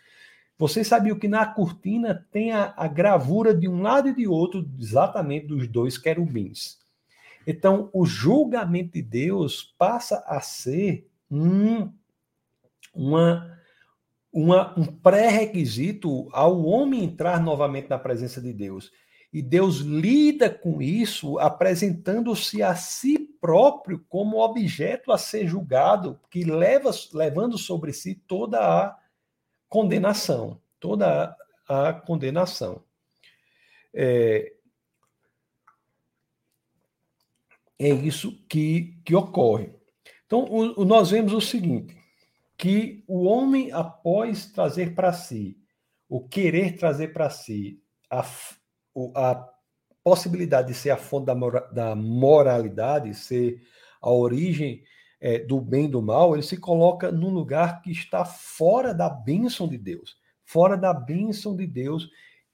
[0.57, 4.67] vocês sabiam que na cortina tem a, a gravura de um lado e de outro,
[4.79, 6.77] exatamente dos dois querubins.
[7.45, 11.91] Então, o julgamento de Deus passa a ser um,
[12.93, 13.57] uma
[14.37, 18.91] uma, um pré-requisito ao homem entrar novamente na presença de Deus.
[19.33, 26.43] E Deus lida com isso apresentando-se a si próprio como objeto a ser julgado, que
[26.43, 28.95] leva levando sobre si toda a
[29.69, 31.36] condenação, toda
[31.67, 32.84] a, condenação.
[33.93, 34.53] É,
[37.80, 39.71] é isso que, que ocorre.
[40.25, 41.97] Então, o, o, nós vemos o seguinte:
[42.58, 45.58] que o homem, após trazer para si,
[46.10, 48.25] o querer trazer para si a,
[49.15, 49.49] a
[50.03, 53.62] possibilidade de ser a fonte da, mora, da moralidade, ser
[54.01, 54.84] a origem
[55.19, 59.10] é, do bem e do mal, ele se coloca num lugar que está fora da
[59.10, 62.10] bênção de Deus, fora da bênção de Deus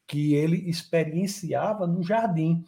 [0.07, 2.65] que ele experienciava no jardim.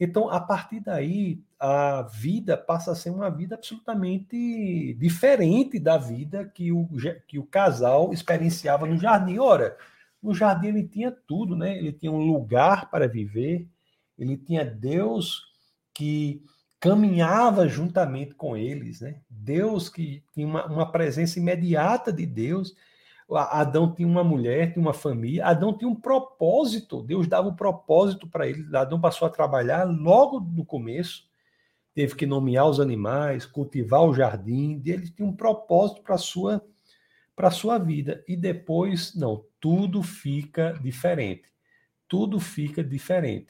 [0.00, 6.44] Então, a partir daí, a vida passa a ser uma vida absolutamente diferente da vida
[6.46, 6.88] que o,
[7.26, 9.38] que o casal experienciava no jardim.
[9.38, 9.76] Ora,
[10.22, 11.76] no jardim ele tinha tudo, né?
[11.76, 13.68] Ele tinha um lugar para viver,
[14.16, 15.42] ele tinha Deus
[15.92, 16.44] que
[16.80, 19.20] caminhava juntamente com eles, né?
[19.28, 22.74] Deus que tinha uma, uma presença imediata de Deus.
[23.30, 25.46] Adão tinha uma mulher, tinha uma família.
[25.46, 27.02] Adão tinha um propósito.
[27.02, 28.64] Deus dava um propósito para ele.
[28.76, 31.28] Adão passou a trabalhar logo no começo
[31.98, 36.64] teve que nomear os animais, cultivar o jardim, ele tinha um propósito para a sua,
[37.34, 38.22] para sua vida.
[38.28, 41.48] E depois, não, tudo fica diferente.
[42.06, 43.48] Tudo fica diferente.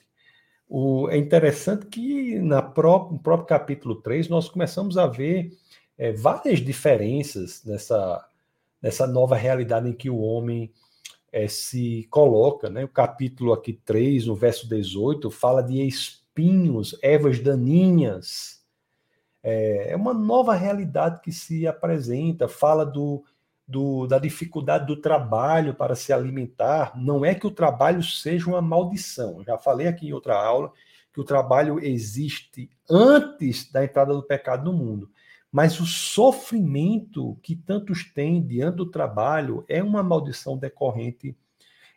[0.69, 5.57] O, é interessante que na pró no próprio capítulo 3 nós começamos a ver
[5.97, 8.27] é, várias diferenças nessa,
[8.83, 10.71] nessa nova realidade em que o homem
[11.33, 12.69] é, se coloca.
[12.69, 12.85] Né?
[12.85, 18.63] O capítulo aqui 3, no verso 18, fala de espinhos, ervas daninhas.
[19.43, 23.25] É, é uma nova realidade que se apresenta, fala do,
[23.69, 26.93] do, da dificuldade do trabalho para se alimentar.
[26.97, 29.45] Não é que o trabalho seja uma maldição.
[29.45, 30.73] Já falei aqui em outra aula
[31.13, 35.11] que o trabalho existe antes da entrada do pecado no mundo.
[35.53, 41.37] Mas o sofrimento que tantos têm diante do trabalho é uma maldição decorrente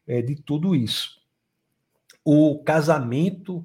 [0.05, 1.21] é, de tudo isso.
[2.23, 3.63] O casamento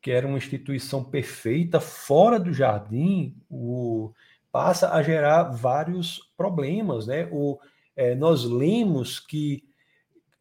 [0.00, 4.12] que era uma instituição perfeita, fora do jardim, o,
[4.50, 7.06] passa a gerar vários problemas.
[7.06, 7.28] Né?
[7.30, 7.58] O,
[7.96, 9.64] é, nós lemos que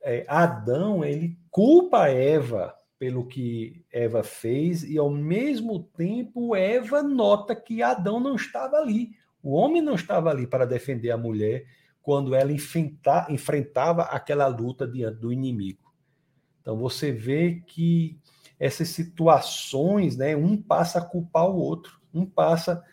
[0.01, 7.55] é, Adão ele culpa Eva pelo que Eva fez, e ao mesmo tempo Eva nota
[7.55, 9.11] que Adão não estava ali.
[9.43, 11.65] O homem não estava ali para defender a mulher
[12.01, 15.93] quando ela enfrenta, enfrentava aquela luta diante do inimigo.
[16.61, 18.19] Então você vê que
[18.59, 22.83] essas situações, né, um passa a culpar o outro, um passa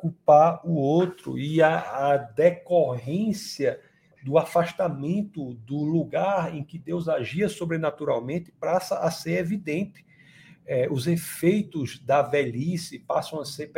[0.00, 1.78] culpar o outro e a,
[2.12, 3.80] a decorrência
[4.22, 10.04] do afastamento do lugar em que Deus agia sobrenaturalmente passa a ser evidente.
[10.66, 13.72] É, os efeitos da velhice passam a ser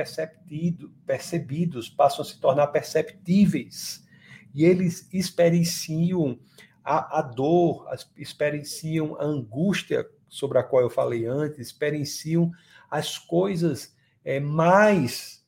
[1.07, 4.05] percebidos, passam a se tornar perceptíveis
[4.53, 6.37] e eles experienciam
[6.85, 12.51] a, a dor, experienciam a angústia sobre a qual eu falei antes, experienciam
[12.91, 15.40] as coisas é, mais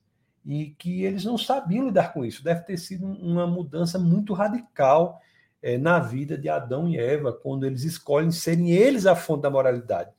[0.44, 2.42] e que eles não sabiam lidar com isso.
[2.42, 5.20] Deve ter sido uma mudança muito radical
[5.62, 9.50] é, na vida de Adão e Eva, quando eles escolhem serem eles a fonte da
[9.50, 10.10] moralidade.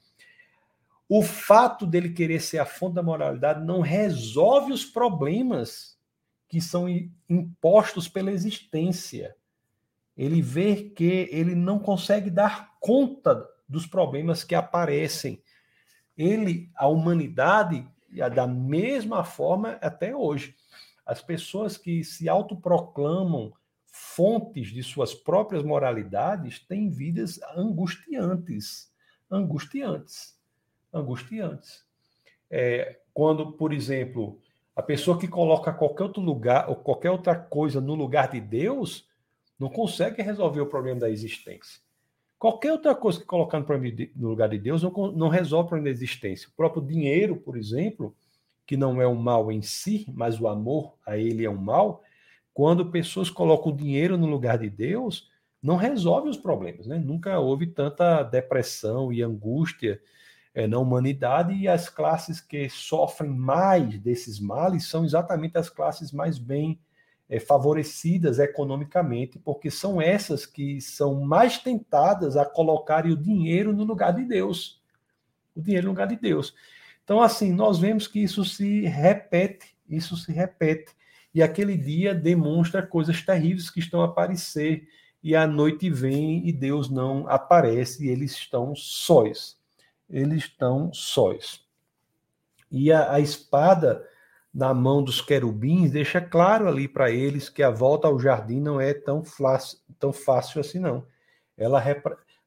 [1.10, 5.98] O fato dele querer ser a fonte da moralidade não resolve os problemas
[6.48, 6.88] que são
[7.30, 9.36] impostos pela existência.
[10.16, 15.42] Ele vê que ele não consegue dar conta dos problemas que aparecem.
[16.18, 17.88] Ele, a humanidade,
[18.34, 20.56] da mesma forma até hoje.
[21.06, 23.54] As pessoas que se autoproclamam
[23.86, 28.92] fontes de suas próprias moralidades têm vidas angustiantes.
[29.30, 30.40] Angustiantes.
[30.92, 31.86] Angustiantes.
[32.50, 34.40] É, quando, por exemplo,
[34.76, 39.08] a pessoa que coloca qualquer outro lugar ou qualquer outra coisa no lugar de Deus
[39.60, 41.83] não consegue resolver o problema da existência.
[42.44, 45.92] Qualquer outra coisa que colocar no, lugar de Deus não, não resolve o problema da
[45.92, 46.50] existência.
[46.50, 48.14] O próprio dinheiro, por exemplo,
[48.68, 52.04] que não é um mal em si, mas o amor a ele é um mal,
[52.54, 55.30] quando pessoas colocam o dinheiro no lugar de Deus,
[55.62, 56.86] não resolve os problemas.
[56.86, 57.00] Né?
[57.00, 60.02] Nunca houve tanta depressão e angústia
[60.54, 66.12] é, na humanidade, e as classes que sofrem mais desses males são exatamente as classes
[66.12, 66.78] mais bem
[67.30, 73.84] é, favorecidas economicamente, porque são essas que são mais tentadas a colocarem o dinheiro no
[73.84, 74.82] lugar de Deus.
[75.56, 76.54] O dinheiro no lugar de Deus.
[77.04, 80.92] Então, assim, nós vemos que isso se repete, isso se repete.
[81.34, 84.88] E aquele dia demonstra coisas terríveis que estão a aparecer,
[85.22, 89.58] e a noite vem e Deus não aparece, e eles estão sóis
[90.14, 91.62] eles estão sóis.
[92.72, 94.08] E a, a espada
[94.54, 98.80] na mão dos querubins deixa claro ali para eles que a volta ao jardim não
[98.80, 101.06] é tão, fácil, tão fácil assim, não.
[101.58, 101.84] Ela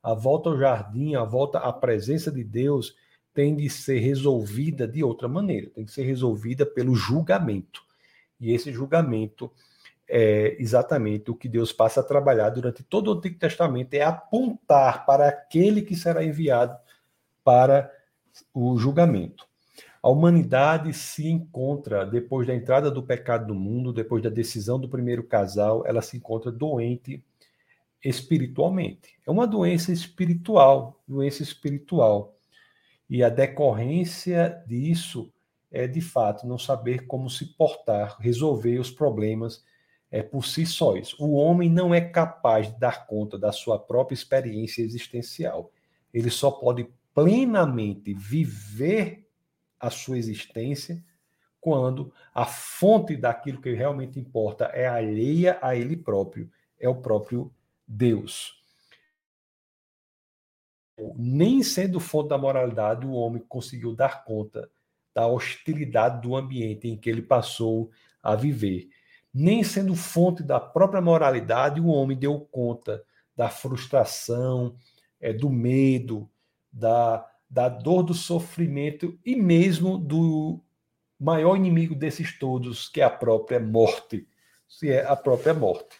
[0.02, 2.94] a volta ao jardim, a volta à presença de Deus
[3.34, 7.82] tem de ser resolvida de outra maneira, tem que ser resolvida pelo julgamento.
[8.38, 9.50] E esse julgamento
[10.08, 15.04] é exatamente o que Deus passa a trabalhar durante todo o Antigo Testamento, é apontar
[15.04, 16.78] para aquele que será enviado
[17.42, 17.90] para
[18.54, 19.46] o julgamento.
[20.06, 24.88] A humanidade se encontra, depois da entrada do pecado no mundo, depois da decisão do
[24.88, 27.24] primeiro casal, ela se encontra doente
[28.04, 29.18] espiritualmente.
[29.26, 32.36] É uma doença espiritual, doença espiritual.
[33.10, 35.32] E a decorrência disso
[35.72, 39.64] é, de fato, não saber como se portar, resolver os problemas
[40.08, 41.18] é, por si sóis.
[41.18, 45.72] O homem não é capaz de dar conta da sua própria experiência existencial.
[46.14, 49.25] Ele só pode plenamente viver
[49.78, 51.02] a sua existência
[51.66, 57.52] quando a fonte daquilo que realmente importa é alheia a ele próprio, é o próprio
[57.84, 58.62] Deus.
[61.16, 64.70] Nem sendo fonte da moralidade, o homem conseguiu dar conta
[65.12, 67.90] da hostilidade do ambiente em que ele passou
[68.22, 68.88] a viver.
[69.34, 73.02] Nem sendo fonte da própria moralidade, o homem deu conta
[73.34, 74.76] da frustração,
[75.20, 76.30] é, do medo,
[76.72, 80.61] da, da dor do sofrimento e mesmo do
[81.18, 84.28] maior inimigo desses todos, que é a própria morte,
[84.68, 85.96] se é a própria morte.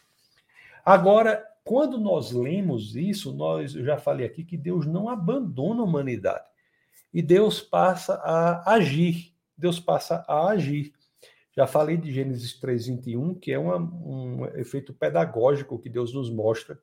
[0.85, 5.85] Agora, quando nós lemos isso, nós eu já falei aqui que Deus não abandona a
[5.85, 6.44] humanidade.
[7.12, 9.35] E Deus passa a agir.
[9.56, 10.92] Deus passa a agir.
[11.56, 16.78] Já falei de Gênesis 3:21, que é uma, um efeito pedagógico que Deus nos mostra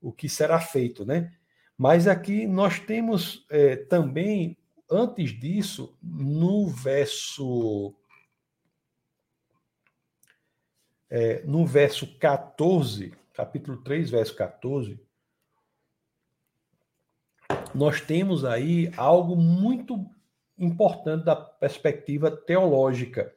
[0.00, 1.32] o que será feito, né?
[1.76, 4.56] Mas aqui nós temos é, também,
[4.90, 7.94] antes disso, no verso.
[11.08, 15.00] É, no verso 14, capítulo 3, verso 14,
[17.72, 20.04] nós temos aí algo muito
[20.58, 23.32] importante da perspectiva teológica.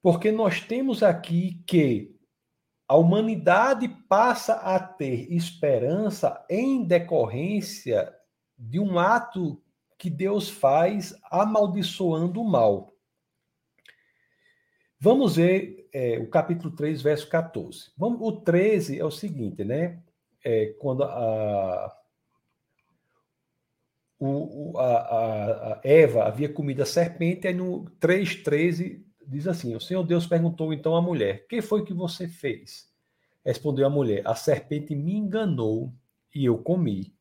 [0.00, 2.14] Porque nós temos aqui que
[2.92, 8.14] a humanidade passa a ter esperança em decorrência
[8.58, 9.62] de um ato
[9.96, 12.92] que Deus faz amaldiçoando o mal.
[15.00, 17.92] Vamos ver é, o capítulo 3, verso 14.
[17.96, 20.02] Vamos, o 13 é o seguinte, né?
[20.44, 21.98] É, quando a,
[24.18, 30.02] o, a, a, Eva havia comido a serpente, aí no 3,13 diz assim: O Senhor
[30.02, 32.90] Deus perguntou então à mulher: Que foi que você fez?
[33.44, 35.92] Respondeu a mulher: A serpente me enganou
[36.34, 37.14] e eu comi.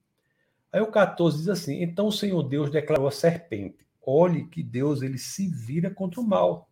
[0.71, 5.01] Aí o 14 diz assim: Então o Senhor Deus declarou à serpente: Olhe que Deus
[5.01, 6.69] ele se vira contra o mal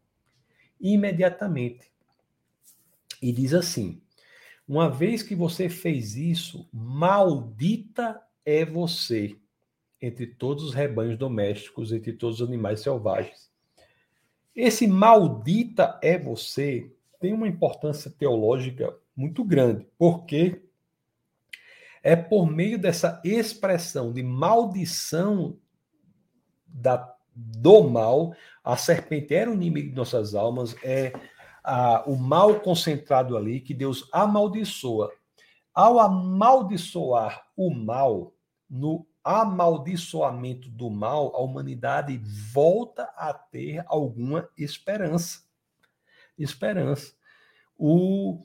[0.80, 1.92] imediatamente.
[3.22, 4.02] E diz assim:
[4.68, 9.36] Uma vez que você fez isso, maldita é você
[10.02, 13.49] entre todos os rebanhos domésticos, entre todos os animais selvagens.
[14.56, 20.62] Esse maldita é você tem uma importância teológica muito grande, porque
[22.02, 25.58] é por meio dessa expressão de maldição
[26.66, 28.34] da do mal.
[28.64, 31.14] A serpente era o inimigo de nossas almas, é
[31.64, 35.12] a, o mal concentrado ali que Deus amaldiçoa.
[35.74, 38.34] Ao amaldiçoar o mal,
[38.70, 42.18] no amaldiçoamento do mal, a humanidade
[42.52, 45.44] volta a ter alguma esperança.
[46.38, 47.14] Esperança.
[47.78, 48.44] O,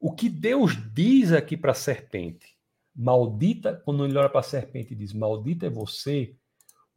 [0.00, 2.56] o que Deus diz aqui para a serpente,
[2.94, 6.34] maldita, quando ele olha para a serpente e diz, maldita é você,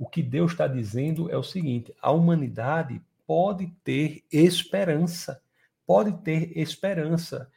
[0.02, 5.42] o que Deus está dizendo é o seguinte: a humanidade pode ter esperança,
[5.86, 7.52] pode ter esperança.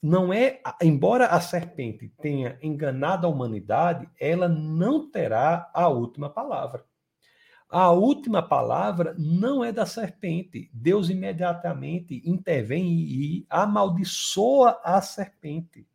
[0.00, 6.84] Não é, embora a serpente tenha enganado a humanidade, ela não terá a última palavra.
[7.68, 10.70] A última palavra não é da serpente.
[10.72, 15.86] Deus imediatamente intervém e amaldiçoa a serpente.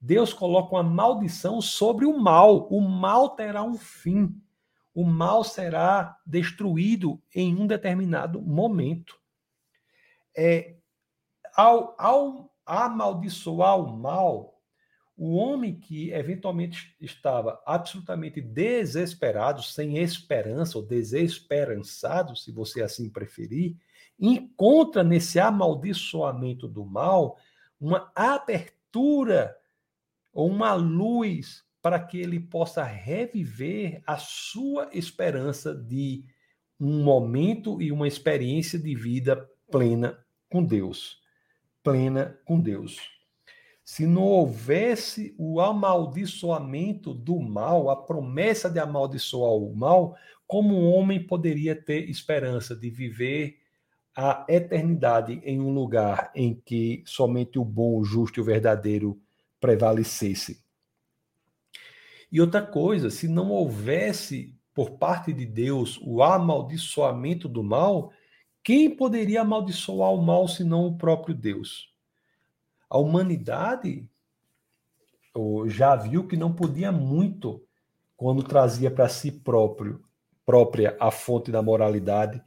[0.00, 2.68] Deus coloca uma maldição sobre o mal.
[2.70, 4.40] O mal terá um fim
[4.94, 9.18] o mal será destruído em um determinado momento.
[10.36, 10.76] É,
[11.54, 14.60] ao, ao amaldiçoar o mal,
[15.16, 23.76] o homem que eventualmente estava absolutamente desesperado, sem esperança, ou desesperançado, se você assim preferir,
[24.18, 27.36] encontra nesse amaldiçoamento do mal
[27.80, 29.56] uma abertura
[30.32, 36.24] ou uma luz para que ele possa reviver a sua esperança de
[36.78, 41.19] um momento e uma experiência de vida plena com Deus.
[41.90, 43.00] Plena com Deus.
[43.84, 50.14] Se não houvesse o amaldiçoamento do mal, a promessa de amaldiçoar o mal,
[50.46, 53.58] como um homem poderia ter esperança de viver
[54.14, 59.20] a eternidade em um lugar em que somente o bom, o justo e o verdadeiro
[59.58, 60.62] prevalecesse?
[62.30, 68.12] E outra coisa, se não houvesse por parte de Deus o amaldiçoamento do mal,
[68.62, 71.92] quem poderia amaldiçoar o mal senão o próprio Deus?
[72.88, 74.08] A humanidade
[75.66, 77.64] já viu que não podia muito
[78.16, 80.04] quando trazia para si próprio
[80.44, 82.42] própria a fonte da moralidade,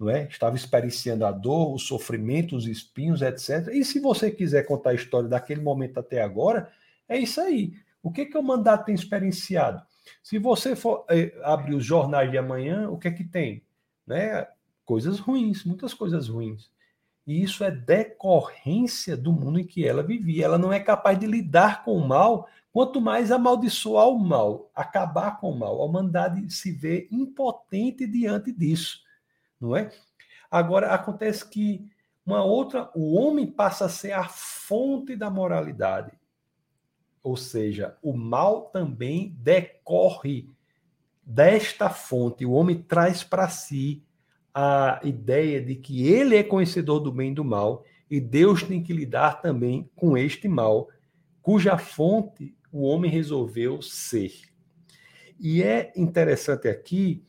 [0.00, 0.26] não é?
[0.26, 3.68] Estava experienciando a dor, o sofrimento, os espinhos, etc.
[3.74, 6.70] E se você quiser contar a história daquele momento até agora,
[7.06, 7.74] é isso aí.
[8.02, 9.82] O que, que o mandato tem experienciado?
[10.22, 13.62] Se você for eh, abrir os jornais de amanhã, o que é que tem?
[14.06, 14.46] Né?
[14.86, 16.70] Coisas ruins, muitas coisas ruins.
[17.26, 20.44] E isso é decorrência do mundo em que ela vivia.
[20.44, 25.40] Ela não é capaz de lidar com o mal, quanto mais amaldiçoar o mal, acabar
[25.40, 25.82] com o mal.
[25.82, 29.00] A humanidade se vê impotente diante disso,
[29.60, 29.90] não é?
[30.48, 31.90] Agora acontece que
[32.24, 36.12] uma outra, o homem passa a ser a fonte da moralidade.
[37.22, 40.48] Ou seja, o mal também decorre
[41.24, 42.46] desta fonte.
[42.46, 44.05] O homem traz para si
[44.58, 48.82] a ideia de que ele é conhecedor do bem e do mal e Deus tem
[48.82, 50.88] que lidar também com este mal,
[51.42, 54.32] cuja fonte o homem resolveu ser.
[55.38, 57.22] E é interessante aqui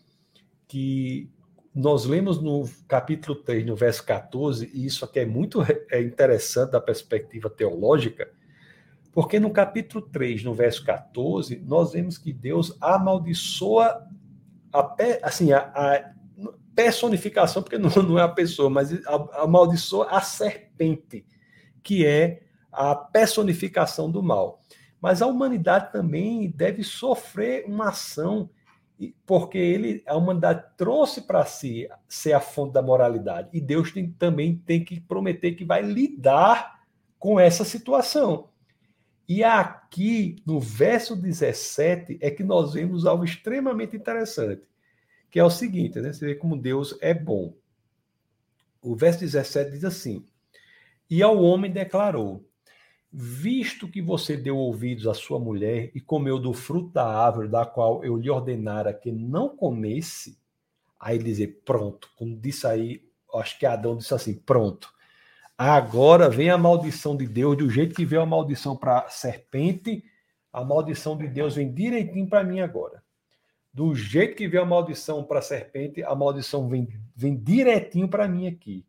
[0.70, 1.30] que
[1.76, 5.62] nós lemos no capítulo 3, no verso 14, e isso aqui é muito
[5.92, 8.32] é interessante da perspectiva teológica,
[9.12, 14.08] porque no capítulo 3, no verso 14, nós vemos que Deus amaldiçoa
[14.72, 16.17] a, assim, a, a
[16.78, 18.92] personificação, porque não, não, é a pessoa, mas
[19.34, 21.26] amaldiçoa a serpente,
[21.82, 24.62] que é a personificação do mal.
[25.02, 28.52] Mas a humanidade também deve sofrer uma ação,
[29.26, 33.50] porque ele, a humanidade trouxe para si ser a fonte da moralidade.
[33.52, 36.84] E Deus tem, também tem que prometer que vai lidar
[37.18, 38.50] com essa situação.
[39.28, 44.62] E aqui, no verso 17, é que nós vemos algo extremamente interessante,
[45.38, 46.12] que é o seguinte, né?
[46.12, 47.54] Você vê como Deus é bom.
[48.82, 50.26] o verso 17 diz assim:
[51.08, 52.44] E ao homem declarou:
[53.12, 57.68] Visto que você deu ouvidos à sua mulher e comeu do fruto da árvore da
[57.68, 60.40] qual eu lhe ordenara que não comesse,
[61.00, 62.10] aí dizer, pronto.
[62.18, 64.92] Quando disse aí, acho que Adão disse assim, pronto.
[65.56, 70.04] Agora vem a maldição de Deus, do jeito que veio a maldição para a serpente,
[70.52, 73.06] a maldição de Deus vem direitinho para mim agora.
[73.78, 78.28] Do jeito que veio a maldição para a serpente, a maldição vem, vem direitinho para
[78.28, 78.84] mim aqui.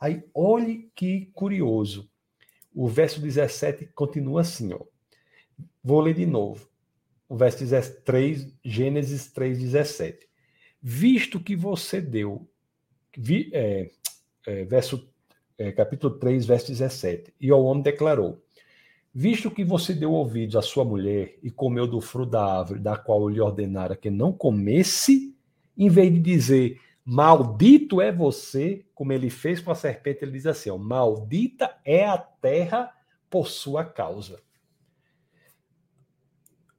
[0.00, 2.08] Aí, olhe que curioso.
[2.72, 4.78] O verso 17 continua assim, ó.
[5.82, 6.68] Vou ler de novo.
[7.28, 7.66] O verso
[8.04, 10.28] 3, Gênesis 3, 17.
[10.80, 12.48] Visto que você deu,
[13.18, 13.90] vi, é,
[14.46, 15.12] é, verso,
[15.58, 18.40] é, capítulo 3, verso 17, e o homem declarou:
[19.14, 22.96] Visto que você deu ouvidos à sua mulher e comeu do fruto da árvore da
[22.96, 25.34] qual eu lhe ordenara que não comesse,
[25.76, 30.46] em vez de dizer Maldito é você, como ele fez com a serpente, ele diz
[30.46, 32.94] assim: ó, Maldita é a terra
[33.28, 34.40] por sua causa.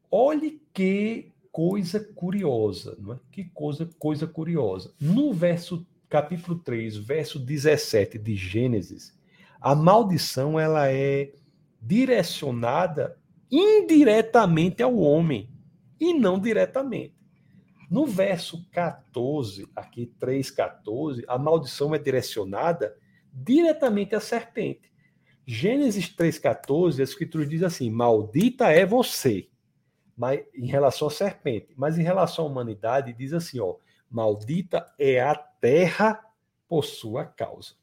[0.09, 3.19] Olhe que coisa curiosa, não é?
[3.31, 4.93] Que coisa, coisa curiosa.
[4.99, 9.13] No verso capítulo 3, verso 17 de Gênesis,
[9.59, 11.33] a maldição ela é
[11.83, 13.17] direcionada
[13.51, 15.49] indiretamente ao homem
[15.99, 17.13] e não diretamente.
[17.91, 22.97] No verso 14, aqui 3,14, a maldição é direcionada
[23.31, 24.91] diretamente à serpente.
[25.45, 29.49] Gênesis 3,14, a escritura diz assim: Maldita é você,
[30.15, 31.73] mas, em relação à serpente.
[31.75, 33.75] Mas em relação à humanidade, diz assim: ó,
[34.09, 36.23] Maldita é a terra
[36.67, 37.75] por sua causa.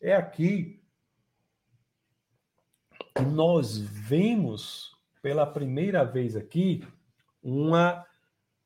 [0.00, 0.83] É aqui
[3.22, 6.86] nós vemos pela primeira vez aqui
[7.42, 8.04] uma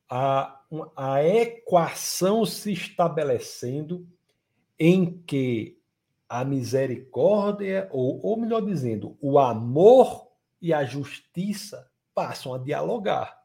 [0.09, 0.61] a,
[0.95, 4.07] a equação se estabelecendo
[4.79, 5.77] em que
[6.27, 10.27] a misericórdia, ou, ou melhor dizendo, o amor
[10.61, 13.39] e a justiça passam a dialogar.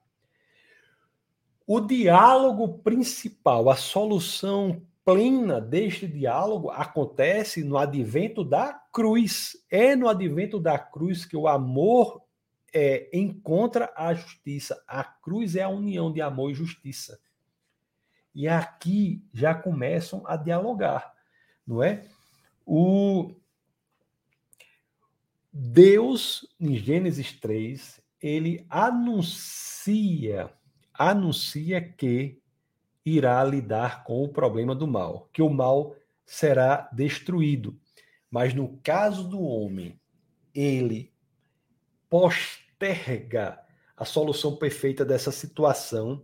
[1.66, 9.57] O diálogo principal, a solução plena deste diálogo acontece no advento da cruz.
[9.68, 12.22] É no advento da cruz que o amor
[12.72, 14.82] é, encontra a justiça.
[14.86, 17.20] A cruz é a união de amor e justiça.
[18.32, 21.12] E aqui já começam a dialogar,
[21.66, 22.09] não é?
[22.64, 23.34] O
[25.53, 30.53] Deus, em Gênesis 3, ele anuncia,
[30.92, 32.40] anuncia que
[33.05, 37.78] irá lidar com o problema do mal, que o mal será destruído.
[38.35, 39.97] Mas no caso do homem,
[40.53, 41.12] ele
[42.11, 43.61] posterga
[43.97, 46.20] a solução perfeita dessa situação,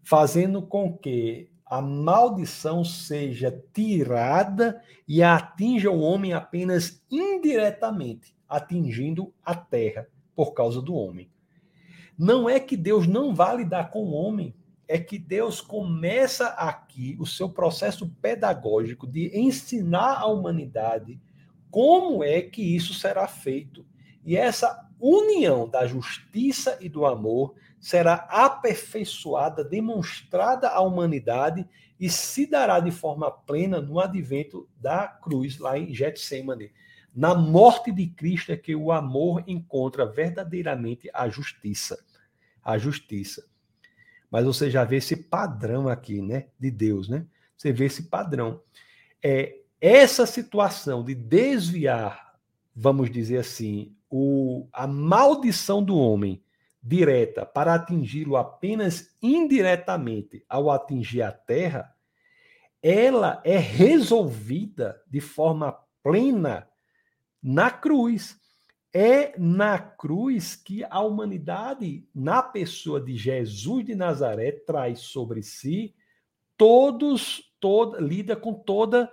[0.00, 9.52] fazendo com que a maldição seja tirada e atinja o homem apenas indiretamente, atingindo a
[9.52, 10.06] terra
[10.36, 11.28] por causa do homem.
[12.16, 14.54] Não é que Deus não vá lidar com o homem,
[14.86, 21.20] é que Deus começa aqui o seu processo pedagógico de ensinar à humanidade
[21.70, 23.86] como é que isso será feito.
[24.24, 31.66] E essa união da justiça e do amor será aperfeiçoada, demonstrada à humanidade
[31.98, 36.72] e se dará de forma plena no advento da cruz, lá em Getsemane.
[37.14, 41.98] Na morte de Cristo é que o amor encontra verdadeiramente a justiça.
[42.62, 43.44] A justiça.
[44.30, 47.26] Mas você já vê esse padrão aqui, né, de Deus, né?
[47.56, 48.60] Você vê esse padrão.
[49.22, 52.34] É essa situação de desviar,
[52.74, 56.42] vamos dizer assim, o, a maldição do homem
[56.82, 61.94] direta para atingi-lo apenas indiretamente ao atingir a terra,
[62.82, 66.68] ela é resolvida de forma plena
[67.42, 68.36] na cruz.
[68.92, 75.94] É na cruz que a humanidade, na pessoa de Jesus de Nazaré, traz sobre si
[76.56, 79.12] todos, toda, lida com toda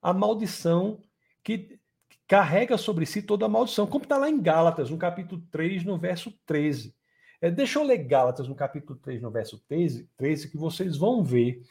[0.00, 1.00] a maldição
[1.42, 1.78] que
[2.26, 5.98] carrega sobre si toda a maldição, como está lá em Gálatas, no capítulo 3, no
[5.98, 6.94] verso 13.
[7.40, 11.24] É, deixa eu ler Gálatas, no capítulo 3, no verso 13, 13, que vocês vão
[11.24, 11.62] ver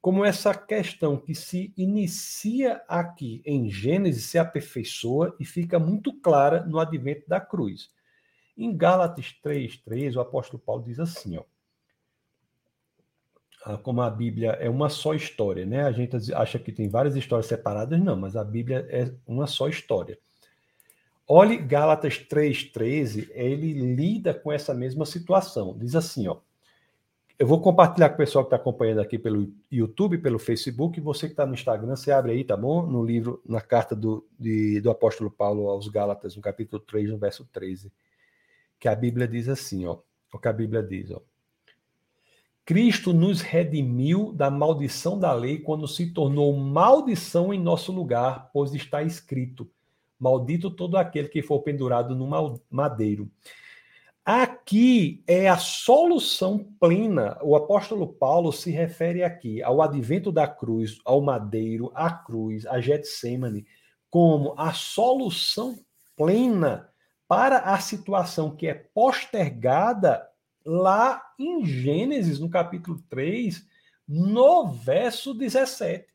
[0.00, 6.64] como essa questão que se inicia aqui em Gênesis se aperfeiçoa e fica muito clara
[6.64, 7.90] no advento da cruz.
[8.56, 11.44] Em Gálatas 3, 13, o apóstolo Paulo diz assim, ó,
[13.76, 15.82] como a Bíblia é uma só história, né?
[15.82, 19.68] A gente acha que tem várias histórias separadas, não, mas a Bíblia é uma só
[19.68, 20.18] história.
[21.26, 25.76] Olhe Gálatas 3:13, ele lida com essa mesma situação.
[25.76, 26.38] Diz assim, ó:
[27.38, 30.98] Eu vou compartilhar com o pessoal que está acompanhando aqui pelo YouTube, pelo Facebook.
[31.00, 32.86] Você que está no Instagram, você abre aí, tá bom?
[32.86, 37.18] No livro, na carta do, de, do apóstolo Paulo aos Gálatas, no capítulo 3, no
[37.18, 37.92] verso 13.
[38.80, 39.98] Que a Bíblia diz assim, ó.
[40.32, 41.20] O que a Bíblia diz, ó.
[42.68, 48.74] Cristo nos redimiu da maldição da lei quando se tornou maldição em nosso lugar, pois
[48.74, 49.66] está escrito:
[50.18, 52.28] Maldito todo aquele que for pendurado no
[52.70, 53.30] madeiro.
[54.22, 57.38] Aqui é a solução plena.
[57.40, 62.82] O apóstolo Paulo se refere aqui ao advento da cruz, ao madeiro, à cruz, a
[62.82, 63.64] Getsemane,
[64.10, 65.78] como a solução
[66.14, 66.90] plena
[67.26, 70.28] para a situação que é postergada
[70.68, 73.66] lá em Gênesis, no capítulo 3,
[74.06, 76.06] no verso 17.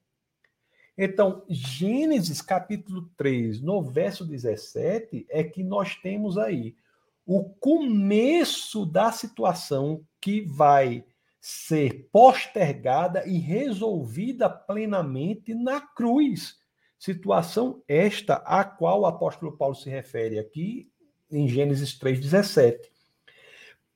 [0.95, 6.75] Então, Gênesis capítulo 3, no verso 17, é que nós temos aí
[7.25, 11.03] o começo da situação que vai
[11.41, 16.59] ser postergada e resolvida plenamente na cruz.
[16.99, 20.91] Situação esta a qual o apóstolo Paulo se refere aqui
[21.31, 22.92] em Gênesis 3,17.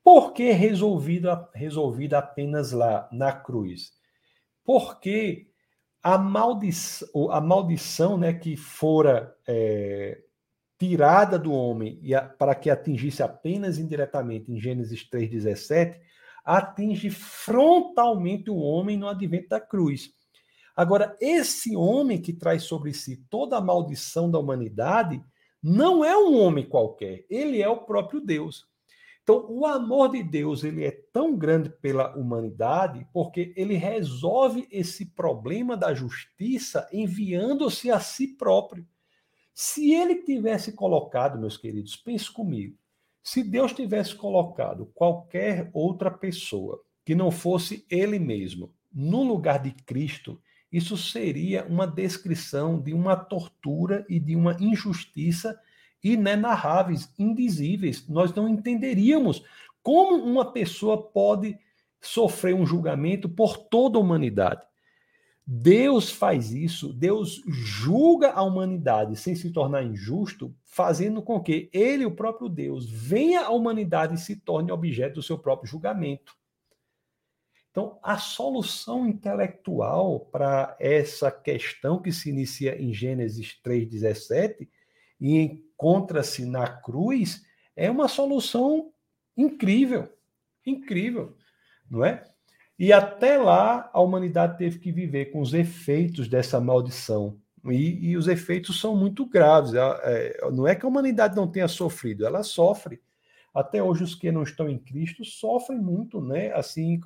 [0.07, 3.91] Por que resolvida, resolvida apenas lá, na cruz?
[4.63, 5.49] Porque
[6.01, 10.23] a maldição, a maldição né, que fora é,
[10.79, 15.99] tirada do homem e a, para que atingisse apenas indiretamente em Gênesis 3,17,
[16.45, 20.13] atinge frontalmente o homem no advento da cruz.
[20.73, 25.21] Agora, esse homem que traz sobre si toda a maldição da humanidade
[25.61, 28.65] não é um homem qualquer, ele é o próprio Deus.
[29.29, 35.07] Então, o amor de Deus ele é tão grande pela humanidade porque ele resolve esse
[35.07, 38.87] problema da justiça enviando-se a si próprio.
[39.53, 42.77] Se ele tivesse colocado, meus queridos, pense comigo,
[43.21, 49.71] se Deus tivesse colocado qualquer outra pessoa que não fosse ele mesmo no lugar de
[49.71, 55.59] Cristo, isso seria uma descrição de uma tortura e de uma injustiça
[56.13, 58.07] inenarráveis, indizíveis.
[58.07, 59.43] Nós não entenderíamos
[59.81, 61.57] como uma pessoa pode
[62.01, 64.61] sofrer um julgamento por toda a humanidade.
[65.49, 72.05] Deus faz isso, Deus julga a humanidade sem se tornar injusto, fazendo com que ele,
[72.05, 76.35] o próprio Deus, venha à humanidade e se torne objeto do seu próprio julgamento.
[77.71, 84.67] Então, a solução intelectual para essa questão que se inicia em Gênesis 3,17
[85.21, 88.91] e encontra-se na cruz é uma solução
[89.37, 90.09] incrível,
[90.65, 91.37] incrível,
[91.89, 92.23] não é?
[92.79, 97.37] E até lá a humanidade teve que viver com os efeitos dessa maldição.
[97.65, 99.73] E, e os efeitos são muito graves.
[99.73, 102.99] É, é, não é que a humanidade não tenha sofrido, ela sofre.
[103.53, 106.51] Até hoje os que não estão em Cristo sofrem muito, né?
[106.53, 106.99] Assim,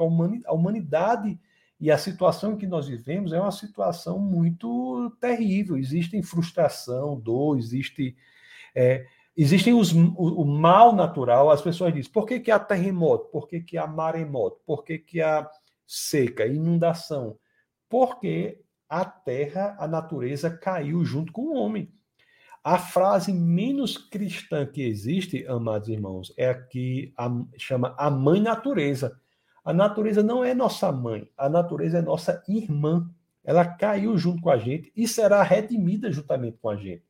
[0.45, 1.39] a humanidade
[1.79, 5.77] e a situação que nós vivemos é uma situação muito terrível.
[5.77, 8.15] Existe frustração, dor, existe
[8.75, 9.05] é,
[9.35, 11.49] existem os, o, o, mal natural.
[11.49, 13.29] As pessoas dizem: por que, que há terremoto?
[13.29, 14.59] Por que, que há maremoto?
[14.65, 15.49] Por que, que há
[15.85, 17.37] seca, inundação?
[17.89, 21.91] Porque a terra, a natureza caiu junto com o homem.
[22.63, 28.39] A frase menos cristã que existe, amados irmãos, é a que a, chama a mãe
[28.39, 29.19] natureza.
[29.63, 33.09] A natureza não é nossa mãe, a natureza é nossa irmã.
[33.43, 37.03] Ela caiu junto com a gente e será redimida juntamente com a gente.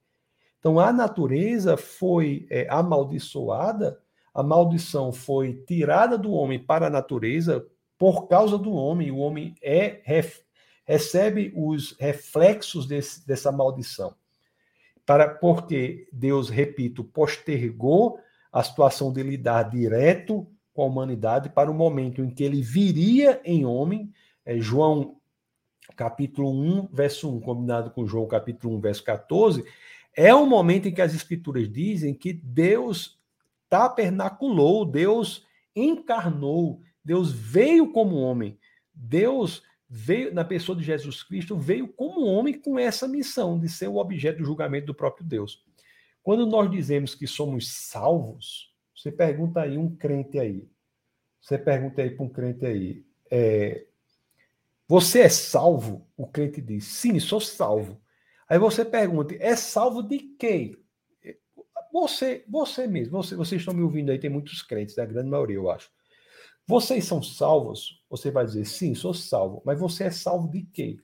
[0.61, 3.99] Então a natureza foi é, amaldiçoada,
[4.31, 7.65] a maldição foi tirada do homem para a natureza
[7.97, 9.09] por causa do homem.
[9.09, 10.01] O homem é
[10.85, 14.13] recebe os reflexos desse, dessa maldição.
[15.03, 18.19] Para porque Deus, repito, postergou
[18.53, 23.41] a situação de lidar direto com a humanidade para o momento em que ele viria
[23.43, 24.13] em homem,
[24.45, 25.17] é, João
[25.95, 29.65] capítulo 1, verso 1, combinado com João capítulo 1, verso 14,
[30.15, 33.19] é o momento em que as escrituras dizem que Deus
[33.69, 35.45] tabernaculou, Deus
[35.75, 38.59] encarnou, Deus veio como homem.
[38.93, 43.87] Deus veio na pessoa de Jesus Cristo, veio como homem com essa missão de ser
[43.87, 45.63] o objeto do julgamento do próprio Deus.
[46.21, 50.69] Quando nós dizemos que somos salvos, você pergunta aí um crente aí.
[51.41, 53.03] Você pergunta aí para um crente aí.
[53.29, 53.85] É,
[54.87, 56.05] você é salvo?
[56.15, 57.99] O crente diz: Sim, sou salvo.
[58.51, 60.75] Aí você pergunta: É salvo de quem?
[61.93, 65.55] Você, você mesmo, você, vocês estão me ouvindo aí, tem muitos crentes, a grande maioria,
[65.55, 65.89] eu acho.
[66.67, 68.03] Vocês são salvos?
[68.09, 69.61] Você vai dizer, sim, sou salvo.
[69.65, 70.97] Mas você é salvo de quê?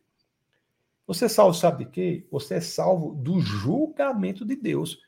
[1.06, 2.28] Você é salvo, sabe de quê?
[2.32, 5.00] Você é salvo do julgamento de Deus.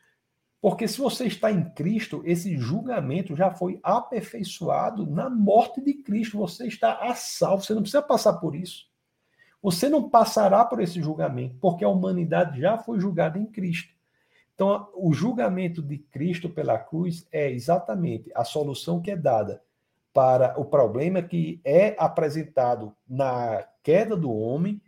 [0.61, 6.37] Porque se você está em Cristo, esse julgamento já foi aperfeiçoado na morte de Cristo.
[6.37, 8.88] Você está a salvo, você não precisa passar por isso.
[9.61, 13.93] Você não passará por esse julgamento, porque a humanidade já foi julgada em Cristo.
[14.55, 19.61] Então, o julgamento de Cristo pela cruz é exatamente a solução que é dada
[20.13, 24.81] para o problema que é apresentado na queda do homem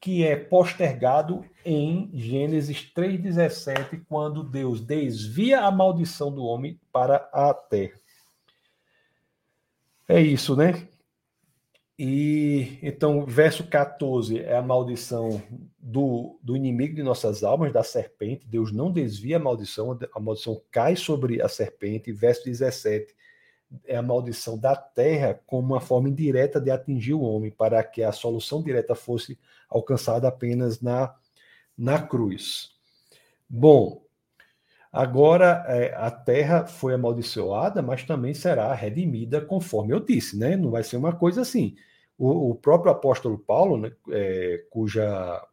[0.00, 7.52] que é postergado em Gênesis 3,17, quando Deus desvia a maldição do homem para a
[7.52, 8.00] terra.
[10.08, 10.88] É isso, né?
[12.02, 15.42] E então, verso 14 é a maldição
[15.78, 18.46] do, do inimigo de nossas almas, da serpente.
[18.46, 22.10] Deus não desvia a maldição, a maldição cai sobre a serpente.
[22.10, 23.14] Verso 17
[23.84, 28.02] é a maldição da terra como uma forma indireta de atingir o homem, para que
[28.02, 29.38] a solução direta fosse
[29.68, 31.14] alcançada apenas na,
[31.76, 32.70] na cruz.
[33.46, 34.02] Bom,
[34.90, 40.56] agora é, a terra foi amaldiçoada, mas também será redimida, conforme eu disse, né?
[40.56, 41.76] Não vai ser uma coisa assim.
[42.20, 45.44] O, o próprio apóstolo Paulo, né, é, cuja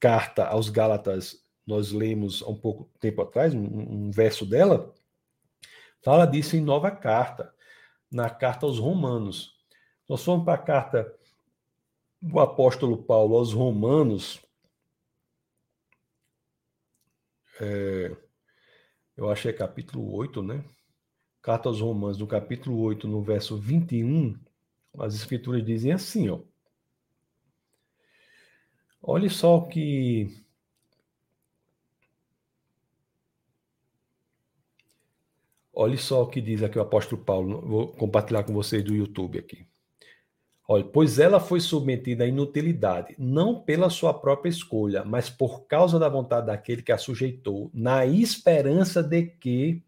[0.00, 4.92] carta aos Gálatas nós lemos há um pouco tempo atrás, um, um verso dela,
[6.02, 7.54] Fala disso em nova carta,
[8.10, 9.54] na carta aos Romanos.
[10.08, 11.14] Nós fomos para a carta
[12.20, 14.40] do apóstolo Paulo aos Romanos.
[17.60, 18.16] É,
[19.14, 20.64] eu acho que é capítulo 8, né?
[21.42, 24.38] Carta aos Romanos, no capítulo 8, no verso 21,
[24.98, 26.40] as escrituras dizem assim, ó.
[29.02, 30.44] Olhe só o que
[35.72, 37.62] Olha só o que diz aqui o apóstolo Paulo.
[37.66, 39.66] Vou compartilhar com vocês do YouTube aqui.
[40.68, 45.98] Olha, pois ela foi submetida à inutilidade, não pela sua própria escolha, mas por causa
[45.98, 49.82] da vontade daquele que a sujeitou, na esperança de que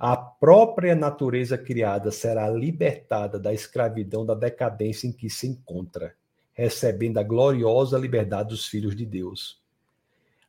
[0.00, 6.16] a própria natureza criada será libertada da escravidão, da decadência em que se encontra,
[6.52, 9.62] recebendo a gloriosa liberdade dos filhos de Deus.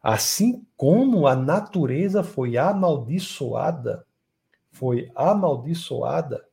[0.02, 4.04] Assim como a natureza foi amaldiçoada
[4.72, 6.45] foi amaldiçoada,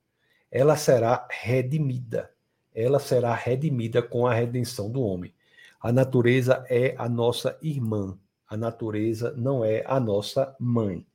[0.51, 2.31] ela será redimida.
[2.75, 5.33] Ela será redimida com a redenção do homem.
[5.81, 8.19] A natureza é a nossa irmã.
[8.47, 11.07] A natureza não é a nossa mãe.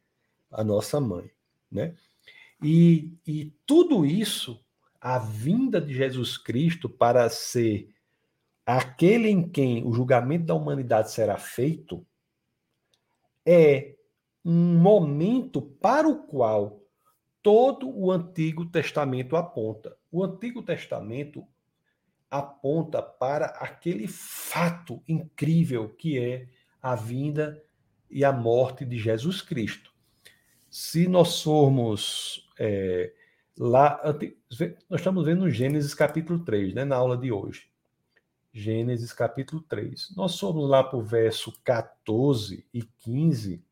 [0.51, 1.29] A nossa mãe,
[1.73, 1.95] né?
[2.61, 4.63] E, e tudo isso,
[5.01, 7.89] a vinda de Jesus Cristo para ser
[8.65, 12.05] aquele em quem o julgamento da humanidade será feito,
[13.45, 13.95] é
[14.45, 16.81] um momento para o qual
[17.41, 19.97] todo o Antigo Testamento aponta.
[20.09, 21.45] O Antigo Testamento
[22.31, 26.47] aponta para aquele fato incrível que é
[26.81, 27.61] a vinda
[28.09, 29.92] e a morte de Jesus Cristo.
[30.73, 33.13] Se nós formos é,
[33.55, 34.01] lá,
[34.89, 37.67] nós estamos vendo Gênesis capítulo 3, né, na aula de hoje.
[38.51, 40.15] Gênesis capítulo 3.
[40.15, 43.63] Nós somos lá para o verso 14 e 15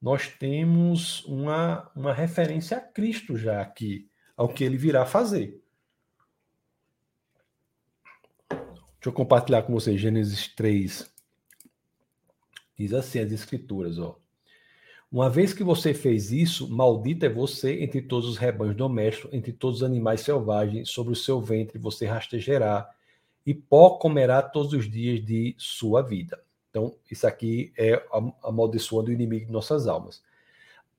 [0.00, 5.60] nós temos uma, uma referência a Cristo já aqui, ao que ele virá fazer.
[8.48, 11.12] Deixa eu compartilhar com vocês Gênesis 3.
[12.78, 14.20] Diz assim as escrituras, ó.
[15.10, 19.52] Uma vez que você fez isso, maldito é você entre todos os rebanhos domésticos, entre
[19.52, 22.90] todos os animais selvagens, sobre o seu ventre você rastejará,
[23.46, 26.42] e pó comerá todos os dias de sua vida.
[26.68, 28.04] Então, isso aqui é
[28.42, 30.22] amaldiçoando o inimigo de nossas almas.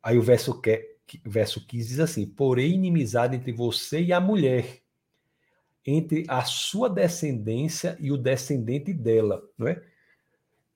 [0.02, 4.80] Aí o verso, que, verso 15 diz assim: Porém, inimizade entre você e a mulher,
[5.86, 9.84] entre a sua descendência e o descendente dela, não é?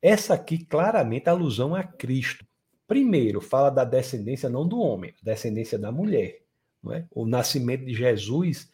[0.02, 2.46] Essa aqui claramente é alusão a Cristo.
[2.92, 6.42] Primeiro, fala da descendência não do homem, descendência da mulher.
[6.84, 7.08] Não é?
[7.10, 8.70] O nascimento de Jesus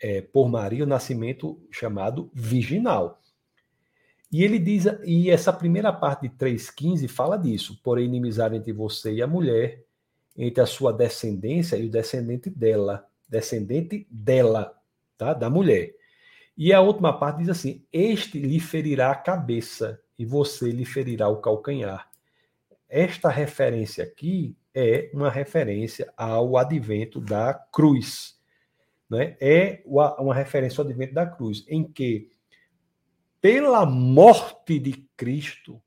[0.00, 3.20] é, por Maria, o nascimento chamado virginal.
[4.30, 9.12] E ele diz, e essa primeira parte de 3,15 fala disso, porém inimizade entre você
[9.14, 9.82] e a mulher,
[10.36, 14.72] entre a sua descendência e o descendente dela, descendente dela,
[15.16, 15.34] tá?
[15.34, 15.96] Da mulher.
[16.56, 21.28] E a última parte diz assim: Este lhe ferirá a cabeça e você lhe ferirá
[21.28, 22.07] o calcanhar.
[22.88, 28.40] Esta referência aqui é uma referência ao advento da cruz.
[29.10, 29.36] Né?
[29.40, 32.30] É uma referência ao advento da cruz, em que
[33.40, 35.80] pela morte de Cristo,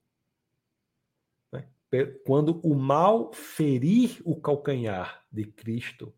[1.51, 1.65] né?
[2.25, 6.13] quando o mal ferir o calcanhar de Cristo,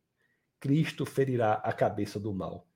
[0.60, 2.68] Cristo ferirá a cabeça do mal.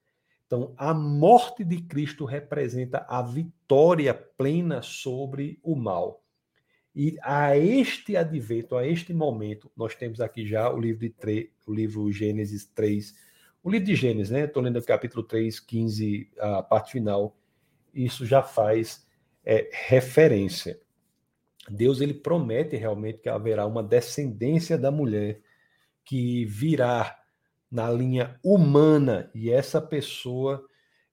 [0.46, 6.24] Então, a morte de Cristo representa a vitória plena sobre o mal.
[7.00, 11.52] E a este advento, a este momento, nós temos aqui já o livro de tre...
[11.68, 13.14] o livro Gênesis 3,
[13.64, 14.46] o livro de Gênesis, né?
[14.46, 17.38] Estou lendo o capítulo 3, 15, a parte final.
[17.94, 19.06] Isso já faz
[19.46, 20.82] é, referência.
[21.70, 25.40] Deus ele promete realmente que haverá uma descendência da mulher
[26.04, 27.16] que virá
[27.70, 30.67] na linha humana e essa pessoa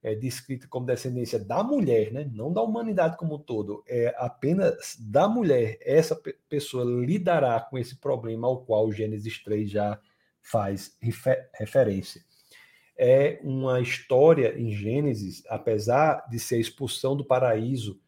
[0.04, 2.30] é descrita como descendência da mulher, né?
[2.30, 5.78] não da humanidade como um todo, é apenas da mulher.
[5.80, 6.14] Essa
[6.46, 9.98] pessoa lidará com esse problema ao qual Gênesis 3 já
[10.42, 10.94] faz
[11.54, 12.22] referência.
[12.98, 17.98] É uma história em Gênesis, apesar de ser a expulsão do paraíso,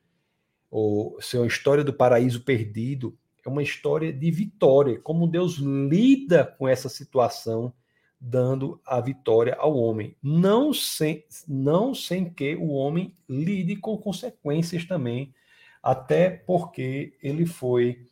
[0.71, 6.45] ou ser uma história do paraíso perdido, é uma história de vitória, como Deus lida
[6.45, 7.73] com essa situação
[8.21, 14.85] dando a vitória ao homem, não sem, não sem que o homem lide com consequências
[14.85, 15.35] também,
[15.83, 18.07] até porque ele foi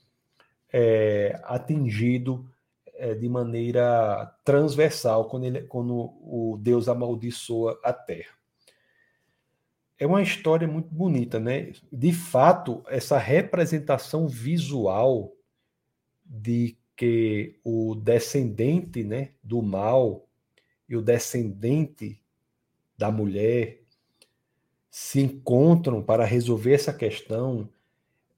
[0.73, 2.49] é, atingido
[2.95, 8.35] é, de maneira transversal quando, ele, quando o Deus amaldiçoa a terra.
[9.99, 11.73] É uma história muito bonita, né?
[11.91, 15.33] De fato, essa representação visual
[16.25, 20.27] de que o descendente né, do mal
[20.89, 22.21] e o descendente
[22.97, 23.81] da mulher
[24.91, 27.69] se encontram para resolver essa questão,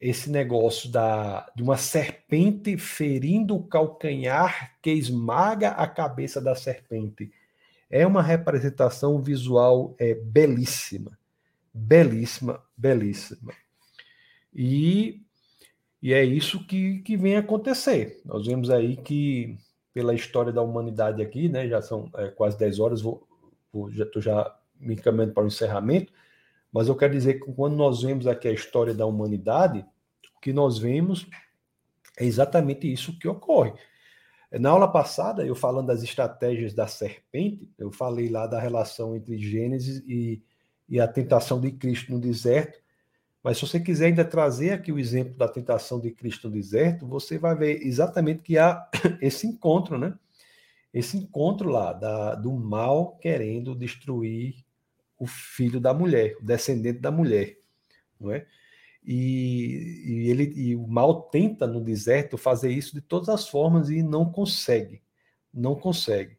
[0.01, 7.31] esse negócio da, de uma serpente ferindo o calcanhar que esmaga a cabeça da serpente.
[7.91, 11.19] É uma representação visual é, belíssima,
[11.73, 13.53] belíssima, belíssima.
[14.55, 15.26] E
[16.03, 18.21] e é isso que, que vem acontecer.
[18.25, 19.57] Nós vemos aí que,
[19.93, 23.27] pela história da humanidade aqui, né, já são é, quase 10 horas, vou,
[23.73, 26.13] vou, já estou já me encaminhando para o encerramento,
[26.73, 29.81] mas eu quero dizer que quando nós vemos aqui a história da humanidade,
[30.37, 31.27] o que nós vemos
[32.19, 33.73] é exatamente isso que ocorre.
[34.53, 39.39] Na aula passada, eu falando das estratégias da serpente, eu falei lá da relação entre
[39.39, 40.43] Gênesis e,
[40.89, 42.79] e a tentação de Cristo no deserto,
[43.47, 47.07] mas se você quiser ainda trazer aqui o exemplo da tentação de Cristo no deserto,
[47.07, 48.91] você vai ver exatamente que há
[49.23, 50.19] esse encontro, né?
[50.93, 54.65] Esse encontro lá da, do mal querendo destruir
[55.17, 57.57] o filho da mulher, o descendente da mulher,
[58.19, 58.45] não é?
[59.07, 63.91] E, e ele e o mal tenta no deserto fazer isso de todas as formas
[63.91, 65.01] e não consegue,
[65.55, 66.36] não consegue.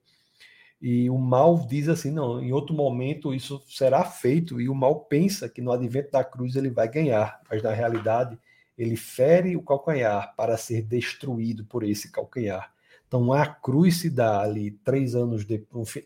[0.82, 5.02] E o mal diz assim: não, em outro momento isso será feito, e o mal
[5.02, 8.38] pensa que no advento da cruz ele vai ganhar, mas na realidade
[8.78, 12.72] ele fere o calcanhar para ser destruído por esse calcanhar.
[13.08, 15.98] Então a cruz se dá ali três anos depois.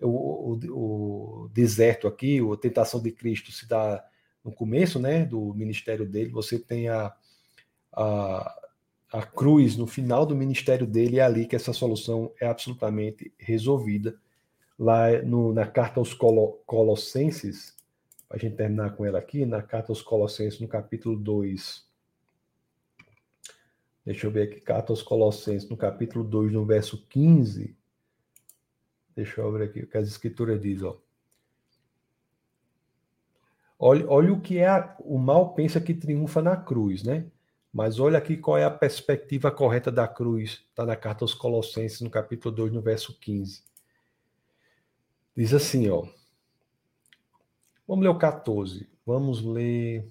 [0.00, 4.04] O, o, o, deserto aqui, a tentação de Cristo se dá
[4.42, 6.30] no começo né, do ministério dele.
[6.30, 7.14] Você tem a,
[7.92, 8.56] a,
[9.14, 14.18] a cruz no final do ministério dele, é ali que essa solução é absolutamente resolvida.
[14.76, 17.76] Lá no, na carta aos Colo, Colossenses,
[18.28, 21.88] para a gente terminar com ela aqui, na carta aos Colossenses, no capítulo 2.
[24.04, 27.76] Deixa eu ver aqui, carta aos Colossenses, no capítulo 2, no verso 15.
[29.14, 31.00] Deixa eu ver aqui o que as escrituras diz, ó.
[33.78, 37.30] Olha, olha o que é a, o mal pensa que triunfa na cruz, né?
[37.74, 40.64] Mas olha aqui qual é a perspectiva correta da cruz.
[40.70, 43.64] Está na carta aos Colossenses, no capítulo 2, no verso 15.
[45.36, 46.06] Diz assim, ó.
[47.88, 48.88] Vamos ler o 14.
[49.04, 50.08] Vamos ler.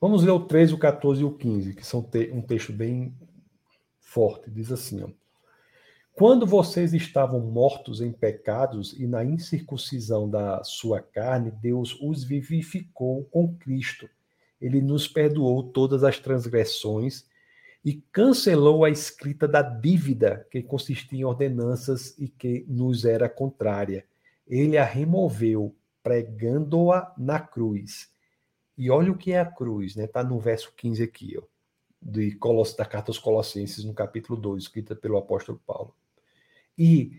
[0.00, 2.00] Vamos ler o 13, o 14 e o 15, que são
[2.32, 3.14] um texto bem
[4.00, 4.50] forte.
[4.50, 5.10] Diz assim, ó.
[6.18, 13.22] Quando vocês estavam mortos em pecados e na incircuncisão da sua carne, Deus os vivificou
[13.26, 14.10] com Cristo.
[14.60, 17.24] Ele nos perdoou todas as transgressões
[17.84, 24.04] e cancelou a escrita da dívida que consistia em ordenanças e que nos era contrária.
[24.44, 28.10] Ele a removeu, pregando-a na cruz.
[28.76, 30.06] E olha o que é a cruz, né?
[30.06, 31.44] Está no verso 15 aqui, ó,
[32.02, 35.94] de Coloss da carta aos Colossenses, no capítulo 2, escrita pelo apóstolo Paulo
[36.78, 37.12] e,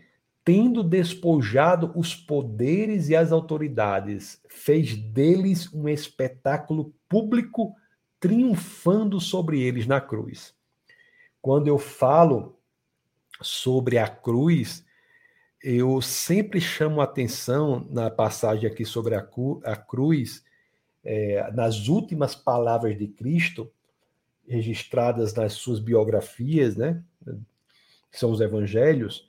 [0.44, 7.76] tendo despojado os poderes e as autoridades, fez deles um espetáculo público,
[8.20, 10.54] triunfando sobre eles na cruz.
[11.42, 12.58] Quando eu falo
[13.42, 14.86] sobre a cruz,
[15.62, 19.28] eu sempre chamo atenção na passagem aqui sobre a,
[19.64, 20.44] a cruz,
[21.04, 23.72] é, nas últimas palavras de Cristo,
[24.48, 27.04] registradas nas suas biografias, né,
[28.12, 29.29] que são os evangelhos,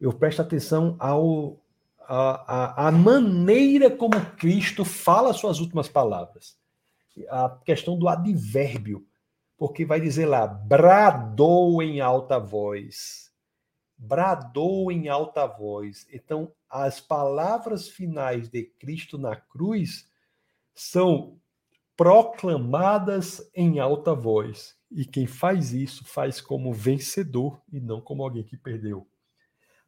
[0.00, 1.60] eu presto atenção ao,
[2.00, 6.56] a, a, a maneira como Cristo fala suas últimas palavras.
[7.28, 9.06] a questão do advérbio,
[9.58, 13.30] porque vai dizer lá, bradou em alta voz.
[13.96, 16.06] Bradou em alta voz.
[16.10, 20.08] Então, as palavras finais de Cristo na cruz
[20.74, 21.38] são
[21.94, 24.74] proclamadas em alta voz.
[24.90, 29.06] E quem faz isso faz como vencedor e não como alguém que perdeu.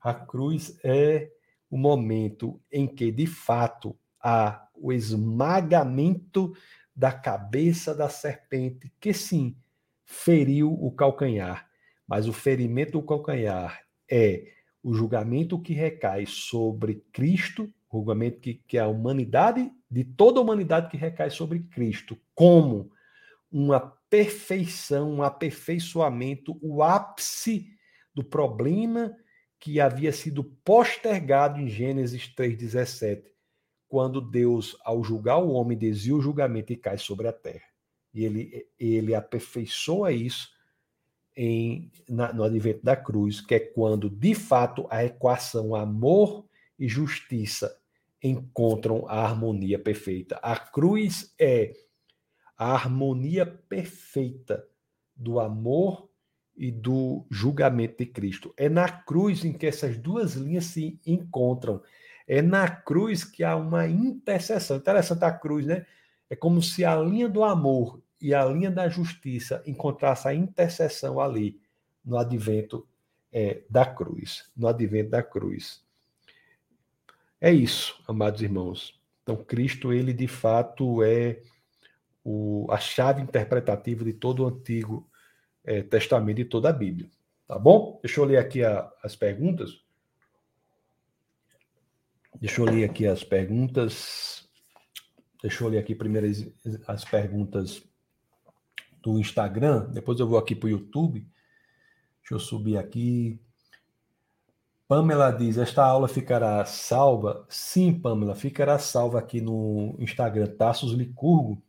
[0.03, 1.31] A cruz é
[1.71, 6.53] o momento em que, de fato, há o esmagamento
[6.95, 9.57] da cabeça da serpente, que sim,
[10.05, 11.69] feriu o calcanhar.
[12.07, 18.55] Mas o ferimento do calcanhar é o julgamento que recai sobre Cristo, o julgamento que,
[18.55, 22.91] que a humanidade, de toda a humanidade que recai sobre Cristo, como
[23.51, 23.81] uma
[24.11, 27.71] perfeição, um aperfeiçoamento, o ápice
[28.15, 29.17] do problema
[29.63, 33.23] que havia sido postergado em Gênesis 3,17,
[33.89, 37.69] quando Deus, ao julgar o homem, desvia o julgamento e cai sobre a terra.
[38.13, 40.51] E ele, ele aperfeiçoa isso
[41.37, 46.45] em, na, no advento da cruz, que é quando, de fato, a equação amor
[46.77, 47.79] e justiça
[48.21, 50.41] encontram a harmonia perfeita.
[50.43, 51.73] A cruz é
[52.59, 54.67] a harmonia perfeita
[55.15, 56.11] do amor
[56.57, 58.53] e do julgamento de Cristo.
[58.57, 61.83] É na cruz em que essas duas linhas se encontram.
[62.27, 64.77] É na cruz que há uma interseção.
[64.77, 65.87] Interessante a cruz, né?
[66.29, 71.21] É como se a linha do amor e a linha da justiça encontrassem a interseção
[71.21, 71.61] ali,
[72.05, 72.87] no advento
[73.33, 74.51] é, da cruz.
[74.57, 75.83] No advento da cruz.
[77.41, 79.01] É isso, amados irmãos.
[79.23, 81.41] Então, Cristo, ele de fato é
[82.25, 85.09] o, a chave interpretativa de todo o Antigo
[85.65, 87.11] é, Testamento e toda a Bíblia.
[87.47, 87.99] Tá bom?
[88.03, 89.81] Deixa eu ler aqui a, as perguntas.
[92.41, 94.49] Deixa eu ler aqui as perguntas.
[95.41, 96.47] Deixa eu ler aqui primeiro as,
[96.87, 97.83] as perguntas
[99.03, 99.91] do Instagram.
[99.91, 101.27] Depois eu vou aqui para o YouTube.
[102.21, 103.41] Deixa eu subir aqui.
[104.89, 107.45] Pamela diz: Esta aula ficará salva?
[107.49, 111.63] Sim, Pamela, ficará salva aqui no Instagram, Tassos Licurgo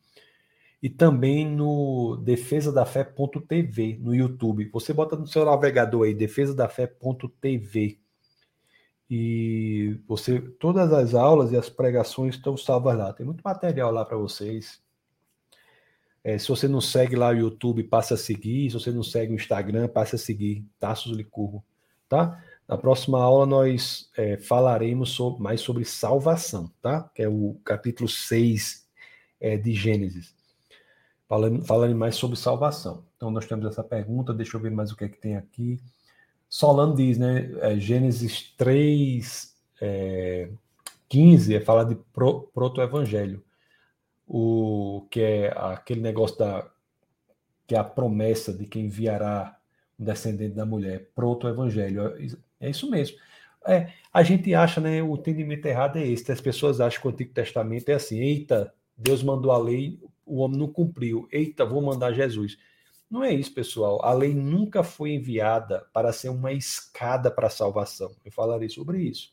[0.83, 4.69] e também no defesadafé.tv no YouTube.
[4.73, 8.01] Você bota no seu navegador aí defesadafé.tv
[9.09, 13.13] e você todas as aulas e as pregações estão salvas lá.
[13.13, 14.83] Tem muito material lá para vocês.
[16.21, 18.69] É, se você não segue lá o YouTube, passa a seguir.
[18.69, 20.65] Se você não segue o Instagram, passa a seguir.
[20.81, 21.63] Taços Licurgo,
[22.09, 22.43] tá?
[22.67, 27.09] Na próxima aula nós é, falaremos sobre, mais sobre salvação, tá?
[27.15, 28.85] Que é o capítulo 6
[29.39, 30.42] é, de Gênesis
[31.27, 33.05] falando, falando mais sobre salvação.
[33.15, 35.79] Então, nós temos essa pergunta, deixa eu ver mais o que é que tem aqui.
[36.49, 37.49] Solano diz, né?
[37.61, 40.49] É, Gênesis 3, é,
[41.09, 43.43] 15 é falar de pro, proto-evangelho,
[44.27, 46.69] o que é aquele negócio da
[47.65, 49.57] que é a promessa de que enviará
[49.99, 52.01] um descendente da mulher, proto-evangelho.
[52.59, 53.17] É isso mesmo.
[53.65, 56.31] É, a gente acha, né, o entendimento errado é esse.
[56.31, 60.37] As pessoas acham que o Antigo Testamento é assim, eita, Deus mandou a lei, o
[60.37, 61.27] homem não cumpriu.
[61.31, 62.57] Eita, vou mandar Jesus.
[63.09, 64.03] Não é isso, pessoal.
[64.03, 68.11] A lei nunca foi enviada para ser uma escada para a salvação.
[68.25, 69.31] Eu falarei sobre isso.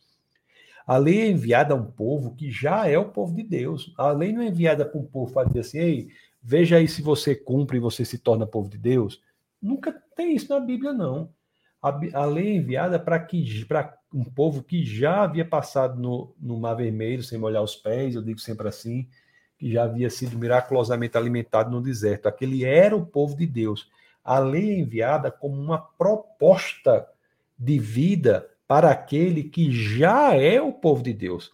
[0.86, 3.95] A lei é enviada a um povo que já é o povo de Deus.
[3.97, 6.09] A lei não é enviada para um povo para dizer assim, ei,
[6.43, 9.22] veja aí se você cumpre e você se torna povo de Deus.
[9.62, 11.30] Nunca tem isso na Bíblia, não.
[11.82, 16.34] A, a lei é enviada para que para um povo que já havia passado no,
[16.38, 19.09] no Mar Vermelho sem molhar os pés, eu digo sempre assim,
[19.61, 22.26] que já havia sido miraculosamente alimentado no deserto.
[22.26, 23.90] Aquele era o povo de Deus.
[24.24, 27.06] A lei é enviada como uma proposta
[27.58, 31.52] de vida para aquele que já é o povo de Deus.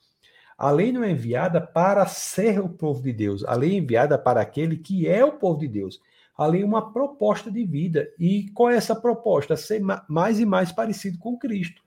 [0.57, 3.45] A lei não é enviada para ser o povo de Deus.
[3.45, 6.01] A lei é enviada para aquele que é o povo de Deus.
[6.39, 8.09] A lei é uma proposta de vida.
[8.21, 9.57] E qual é essa proposta?
[9.57, 11.83] Ser mais e mais parecido com Cristo.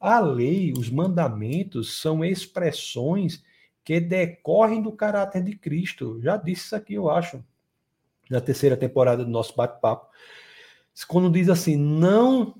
[0.00, 3.44] A lei, os mandamentos, são expressões
[3.84, 6.20] que decorrem do caráter de Cristo.
[6.22, 7.42] Já disse isso aqui, eu acho,
[8.28, 10.08] na terceira temporada do nosso bate-papo.
[11.08, 12.54] Quando diz assim, não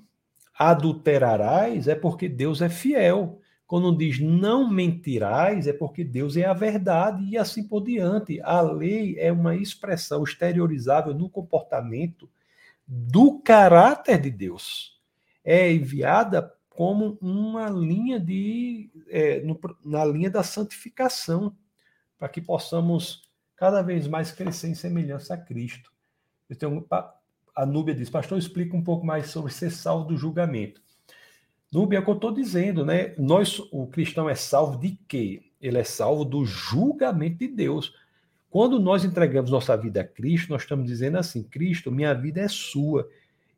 [0.57, 3.39] adulterarás, é porque Deus é fiel.
[3.65, 8.41] Quando diz não mentirás, é porque Deus é a verdade e assim por diante.
[8.41, 12.29] A lei é uma expressão exteriorizável no comportamento
[12.85, 14.99] do caráter de Deus.
[15.43, 21.55] É enviada como uma linha de é, no, na linha da santificação,
[22.17, 25.91] para que possamos cada vez mais crescer em semelhança a Cristo.
[26.57, 26.85] Tenho,
[27.55, 30.81] a Núbia diz, pastor, explica um pouco mais sobre ser salvo do julgamento.
[31.71, 33.15] Núbia, é o que eu estou dizendo, né?
[33.17, 35.43] Nós, o cristão é salvo de quê?
[35.61, 37.95] Ele é salvo do julgamento de Deus.
[38.49, 42.47] Quando nós entregamos nossa vida a Cristo, nós estamos dizendo assim: Cristo, minha vida é
[42.47, 43.09] sua.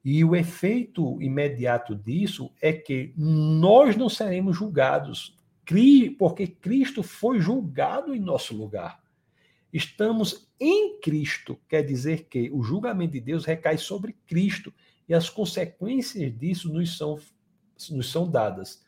[0.04, 5.38] E o efeito imediato disso é que nós não seremos julgados,
[6.20, 9.01] porque Cristo foi julgado em nosso lugar.
[9.72, 14.74] Estamos em Cristo, quer dizer que o julgamento de Deus recai sobre Cristo
[15.08, 17.18] e as consequências disso nos são,
[17.89, 18.84] nos são dadas.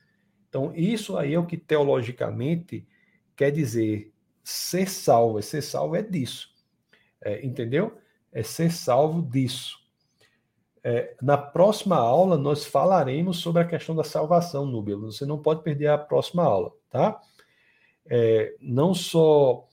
[0.50, 2.88] Então, isso aí é o que teologicamente
[3.36, 4.14] quer dizer
[4.44, 5.42] ser salvo.
[5.42, 6.54] Ser salvo é disso.
[7.22, 7.98] É, entendeu?
[8.32, 9.85] É ser salvo disso.
[10.88, 15.00] É, na próxima aula, nós falaremos sobre a questão da salvação, Núbio.
[15.02, 17.20] Você não pode perder a próxima aula, tá?
[18.06, 19.68] É, não só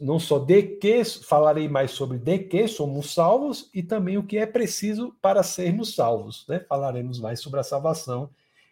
[0.00, 4.38] não só de que falarei mais sobre de que somos salvos e também o que
[4.38, 6.60] é preciso para sermos salvos, né?
[6.60, 8.30] Falaremos mais sobre a salvação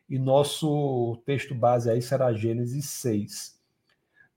[0.09, 3.61] e nosso texto base aí será Gênesis 6.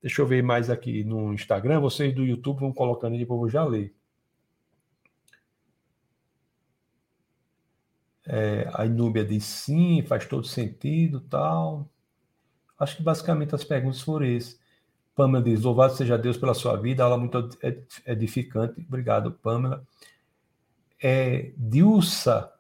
[0.02, 1.80] Deixa eu ver mais aqui no Instagram.
[1.80, 3.95] Vocês do YouTube vão colocando aí, depois eu já ler.
[8.28, 11.90] É, a Inúbia diz sim, faz todo sentido, tal.
[12.78, 14.60] Acho que basicamente as perguntas foram essas.
[15.16, 17.50] Pamela diz: Louvado seja Deus pela sua vida, aula muito
[18.06, 18.84] edificante.
[18.88, 19.86] Obrigado, Pamela.
[21.02, 22.52] É, Dilsa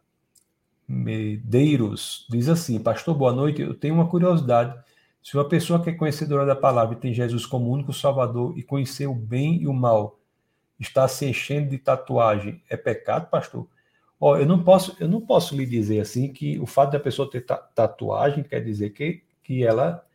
[0.87, 3.61] Medeiros diz assim: Pastor, boa noite.
[3.61, 4.79] Eu tenho uma curiosidade.
[5.21, 8.63] Se uma pessoa que é conhecedora da palavra e tem Jesus como único Salvador e
[8.63, 10.19] conhecer o bem e o mal,
[10.79, 13.67] está se enchendo de tatuagem, é pecado, pastor?
[14.19, 17.29] Ó, eu não posso, eu não posso lhe dizer assim que o fato da pessoa
[17.29, 20.05] ter tatuagem quer dizer que, que ela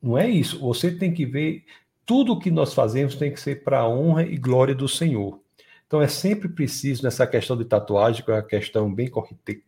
[0.00, 0.60] não é isso.
[0.60, 1.64] Você tem que ver
[2.06, 5.40] tudo o que nós fazemos tem que ser para a honra e glória do Senhor.
[5.86, 9.10] Então é sempre preciso, nessa questão de tatuagem, que é uma questão bem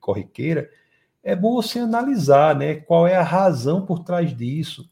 [0.01, 0.71] corriqueira,
[1.23, 4.91] é bom você analisar né, qual é a razão por trás disso,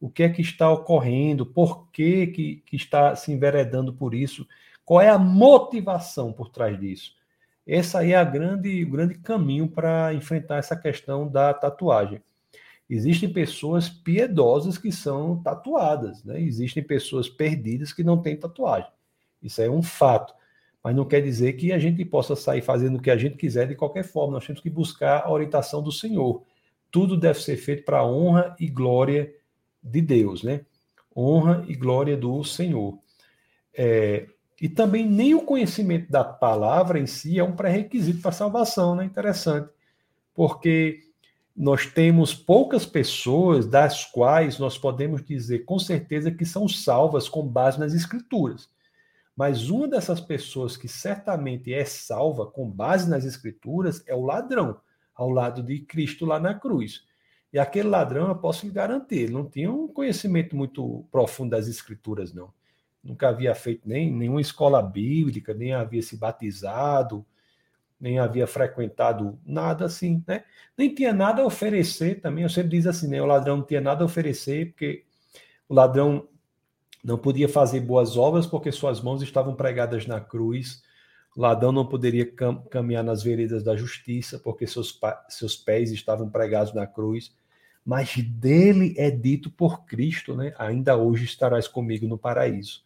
[0.00, 4.46] o que é que está ocorrendo, por que, que, que está se enveredando por isso,
[4.84, 7.14] qual é a motivação por trás disso.
[7.66, 12.20] Esse aí é a grande, o grande caminho para enfrentar essa questão da tatuagem.
[12.90, 16.40] Existem pessoas piedosas que são tatuadas, né?
[16.40, 18.90] existem pessoas perdidas que não têm tatuagem.
[19.42, 20.34] Isso é um fato
[20.82, 23.68] mas não quer dizer que a gente possa sair fazendo o que a gente quiser
[23.68, 24.34] de qualquer forma.
[24.34, 26.42] Nós temos que buscar a orientação do Senhor.
[26.90, 29.32] Tudo deve ser feito para a honra e glória
[29.82, 30.62] de Deus, né?
[31.16, 32.98] Honra e glória do Senhor.
[33.72, 34.26] É,
[34.62, 38.94] e também nem o conhecimento da palavra em si é um pré-requisito para a salvação,
[38.94, 39.04] né?
[39.04, 39.68] Interessante.
[40.32, 41.00] Porque
[41.54, 47.44] nós temos poucas pessoas das quais nós podemos dizer com certeza que são salvas com
[47.44, 48.68] base nas escrituras.
[49.36, 54.80] Mas uma dessas pessoas que certamente é salva com base nas escrituras é o ladrão,
[55.12, 57.02] ao lado de Cristo lá na cruz.
[57.52, 61.66] E aquele ladrão, eu posso lhe garantir, ele não tinha um conhecimento muito profundo das
[61.66, 62.52] escrituras, não.
[63.02, 67.26] Nunca havia feito nem nenhuma escola bíblica, nem havia se batizado,
[68.00, 70.44] nem havia frequentado nada assim, né?
[70.76, 72.42] Nem tinha nada a oferecer também.
[72.44, 73.22] Eu sempre diz assim, né?
[73.22, 75.04] O ladrão não tinha nada a oferecer, porque
[75.68, 76.28] o ladrão
[77.02, 80.82] não podia fazer boas obras porque suas mãos estavam pregadas na cruz.
[81.36, 84.98] O ladrão não poderia cam caminhar nas veredas da justiça porque seus,
[85.28, 87.34] seus pés estavam pregados na cruz.
[87.84, 90.54] Mas dele é dito por Cristo, né?
[90.58, 92.84] Ainda hoje estarás comigo no paraíso.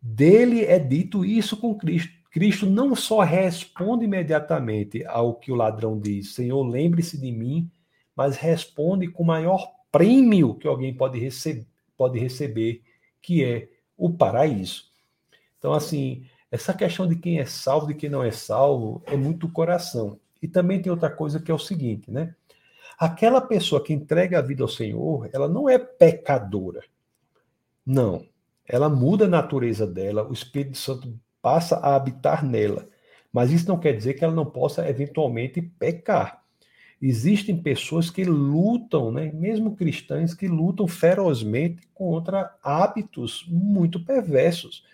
[0.00, 2.12] Dele é dito isso com Cristo.
[2.30, 7.68] Cristo não só responde imediatamente ao que o ladrão diz, Senhor, lembre-se de mim,
[8.14, 12.82] mas responde com o maior prêmio que alguém pode, rece pode receber,
[13.20, 14.84] que é o paraíso.
[15.58, 19.50] Então, assim, essa questão de quem é salvo, de quem não é salvo, é muito
[19.50, 20.18] coração.
[20.40, 22.34] E também tem outra coisa que é o seguinte, né?
[22.98, 26.82] Aquela pessoa que entrega a vida ao Senhor, ela não é pecadora.
[27.84, 28.26] Não.
[28.72, 32.88] Ela muda a natureza dela, o Espírito Santo passa a habitar nela.
[33.32, 36.40] Mas isso não quer dizer que ela não possa eventualmente pecar.
[37.02, 44.84] Existem pessoas que lutam, né, mesmo cristãs, que lutam ferozmente contra hábitos muito perversos.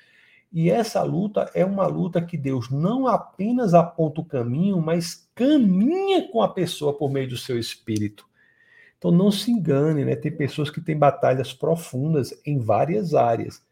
[0.51, 6.31] E essa luta é uma luta que Deus não apenas aponta o caminho, mas caminha
[6.31, 8.25] com a pessoa por meio do seu espírito.
[8.97, 10.17] Então não se engane, né?
[10.17, 13.66] Tem pessoas que têm batalhas profundas em várias áreas.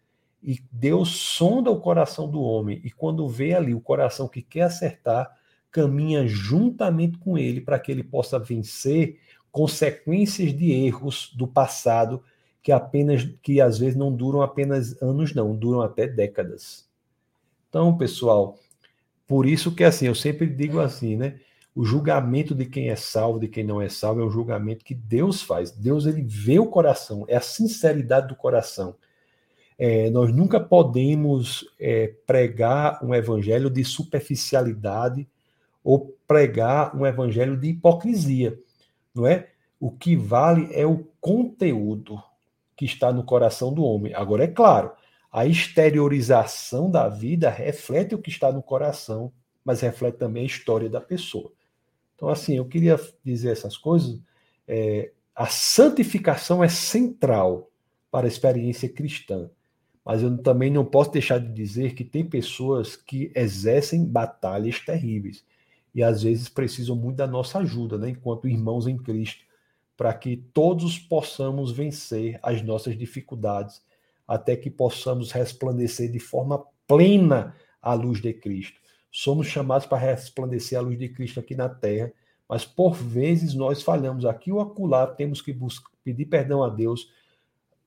[0.45, 4.63] E Deus sonda o coração do homem, e quando vê ali o coração que quer
[4.63, 5.35] acertar,
[5.73, 9.19] caminha juntamente com ele para que ele possa vencer
[9.51, 12.23] consequências de erros do passado
[12.65, 16.89] que apenas que às vezes não duram apenas anos não, duram até décadas.
[17.69, 18.59] Então, pessoal,
[19.27, 21.41] por isso que assim, eu sempre digo assim, né?
[21.75, 24.95] O julgamento de quem é salvo, de quem não é salvo, é um julgamento que
[24.95, 25.73] Deus faz.
[25.73, 28.97] Deus ele vê o coração, é a sinceridade do coração.
[29.79, 35.29] É, nós nunca podemos é, pregar um evangelho de superficialidade
[35.83, 38.59] ou pregar um evangelho de hipocrisia,
[39.15, 39.49] não é?
[39.79, 42.23] O que vale é o conteúdo
[42.77, 44.15] que está no coração do homem.
[44.15, 44.93] Agora, é claro,
[45.31, 49.33] a exteriorização da vida reflete o que está no coração,
[49.65, 51.53] mas reflete também a história da pessoa.
[52.15, 54.21] Então, assim, eu queria dizer essas coisas.
[54.67, 57.71] É, a santificação é central
[58.11, 59.51] para a experiência cristã.
[60.05, 65.45] Mas eu também não posso deixar de dizer que tem pessoas que exercem batalhas terríveis
[65.95, 69.45] e às vezes precisam muito da nossa ajuda, né, enquanto irmãos em Cristo,
[69.97, 73.81] para que todos possamos vencer as nossas dificuldades,
[74.27, 78.81] até que possamos resplandecer de forma plena a luz de Cristo.
[79.11, 82.13] Somos chamados para resplandecer a luz de Cristo aqui na terra,
[82.49, 87.09] mas por vezes nós falhamos aqui ou acolá, temos que buscar, pedir perdão a Deus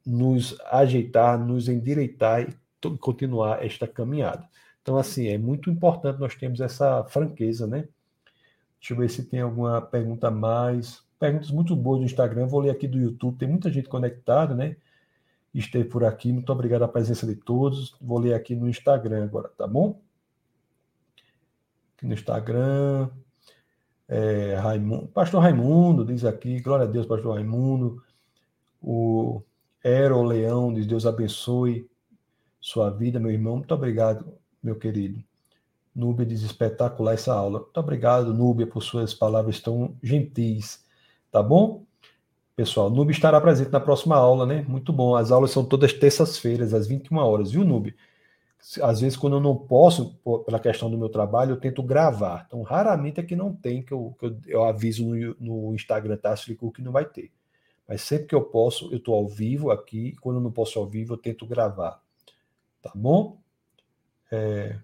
[0.08, 4.48] nos ajeitar, nos endireitar e continuar esta caminhada.
[4.82, 7.90] Então, assim, é muito importante nós termos essa franqueza, né?
[8.80, 11.04] Deixa eu ver se tem alguma pergunta a mais.
[11.20, 12.48] Perguntas muito boas do Instagram.
[12.48, 13.38] Vou ler aqui do YouTube.
[13.38, 14.78] Tem muita gente conectada, né?
[15.54, 16.32] Esteve por aqui.
[16.32, 17.94] Muito obrigado a presença de todos.
[18.00, 20.00] Vou ler aqui no Instagram agora, tá bom?
[21.98, 23.10] Aqui no Instagram.
[24.08, 28.02] É, Raimundo, Pastor Raimundo diz aqui, glória a Deus, Pastor Raimundo.
[28.82, 29.42] O
[29.88, 31.90] Ero Leão diz: Deus abençoe
[32.60, 33.56] sua vida, meu irmão.
[33.56, 35.24] Muito obrigado, meu querido.
[35.96, 37.60] Núbia diz: espetacular essa aula.
[37.60, 40.86] Muito obrigado, Núbia, por suas palavras tão gentis.
[41.32, 41.86] Tá bom?
[42.54, 44.66] Pessoal, Núbia estará presente na próxima aula, né?
[44.68, 45.16] Muito bom.
[45.16, 47.96] As aulas são todas terças-feiras, às 21 horas, viu, Núbia?
[48.82, 52.44] Às vezes, quando eu não posso, pela questão do meu trabalho, eu tento gravar.
[52.48, 56.18] Então, raramente é que não tem, que eu, que eu, eu aviso no, no Instagram,
[56.18, 56.34] tá?
[56.34, 57.32] Explicou que não vai ter.
[57.88, 60.16] Mas sempre que eu posso, eu estou ao vivo aqui.
[60.20, 62.02] Quando eu não posso ao vivo, eu tento gravar.
[62.82, 63.40] Tá bom?
[64.32, 64.78] É,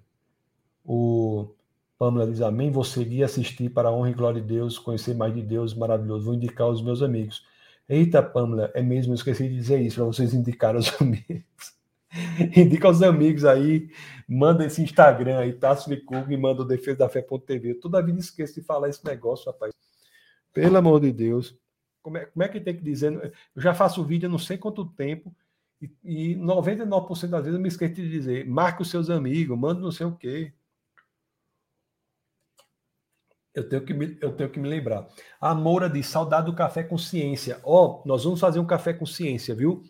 [0.85, 1.49] o
[1.97, 2.71] Pamela diz amém.
[2.71, 6.25] Vou seguir assistir para a honra e glória de Deus, conhecer mais de Deus, maravilhoso.
[6.25, 7.45] Vou indicar aos meus amigos.
[7.87, 11.73] Eita, Pamela, é mesmo, eu esqueci de dizer isso, para vocês indicarem aos amigos.
[12.55, 13.89] Indica aos amigos aí,
[14.27, 17.75] manda esse Instagram aí, Tasso Licurgo e manda o defesa da fé.tv.
[17.75, 19.73] Toda vida esqueço de falar esse negócio, rapaz.
[20.53, 21.57] Pelo amor de Deus.
[22.03, 23.33] Como é, como é que tem que dizer?
[23.55, 25.33] Eu já faço vídeo não sei quanto tempo
[25.81, 29.81] e, e 99% das vezes eu me esqueço de dizer: marque os seus amigos, manda
[29.81, 30.53] não sei o quê.
[33.53, 35.07] Eu tenho que me, eu tenho que me lembrar.
[35.39, 37.59] A Moura diz: saudade do café com ciência.
[37.63, 39.83] Ó, oh, nós vamos fazer um café com ciência, viu?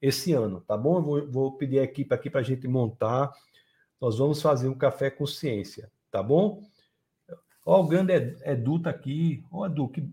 [0.00, 0.96] Esse ano, tá bom?
[0.98, 3.32] Eu vou, vou pedir a equipe aqui para a gente montar.
[4.00, 6.62] Nós vamos fazer um café com ciência, tá bom?
[7.66, 8.12] Ó, oh, o grande
[8.44, 9.44] Edu tá aqui.
[9.50, 10.08] Ó, oh, Edu, que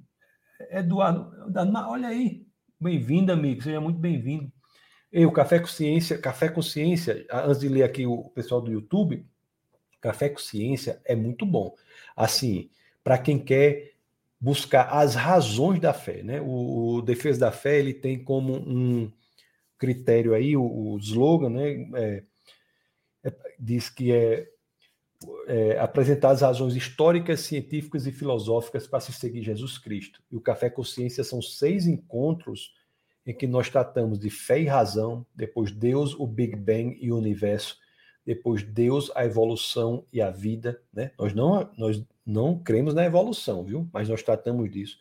[0.71, 1.31] Eduardo,
[1.87, 2.45] olha aí.
[2.79, 3.61] Bem-vindo, amigo.
[3.61, 4.51] Seja muito bem-vindo.
[5.11, 9.25] Eu, Café Consciência, Café Consciência, antes de ler aqui o pessoal do YouTube,
[10.01, 11.73] Café Consciência é muito bom.
[12.15, 12.69] Assim,
[13.03, 13.93] para quem quer
[14.39, 16.41] buscar as razões da fé, né?
[16.41, 19.11] O, o, Defesa da Fé, ele tem como um
[19.77, 21.89] critério aí, o, o slogan, né?
[21.95, 22.23] É,
[23.23, 24.47] é, diz que é
[25.47, 30.21] é, apresentar as razões históricas, científicas e filosóficas para se seguir Jesus Cristo.
[30.31, 32.73] E o Café Consciência são seis encontros
[33.25, 37.17] em que nós tratamos de fé e razão, depois Deus, o Big Bang e o
[37.17, 37.77] universo,
[38.25, 40.81] depois Deus, a evolução e a vida.
[40.93, 41.11] Né?
[41.17, 43.87] Nós, não, nós não cremos na evolução, viu?
[43.91, 44.97] Mas nós tratamos disso.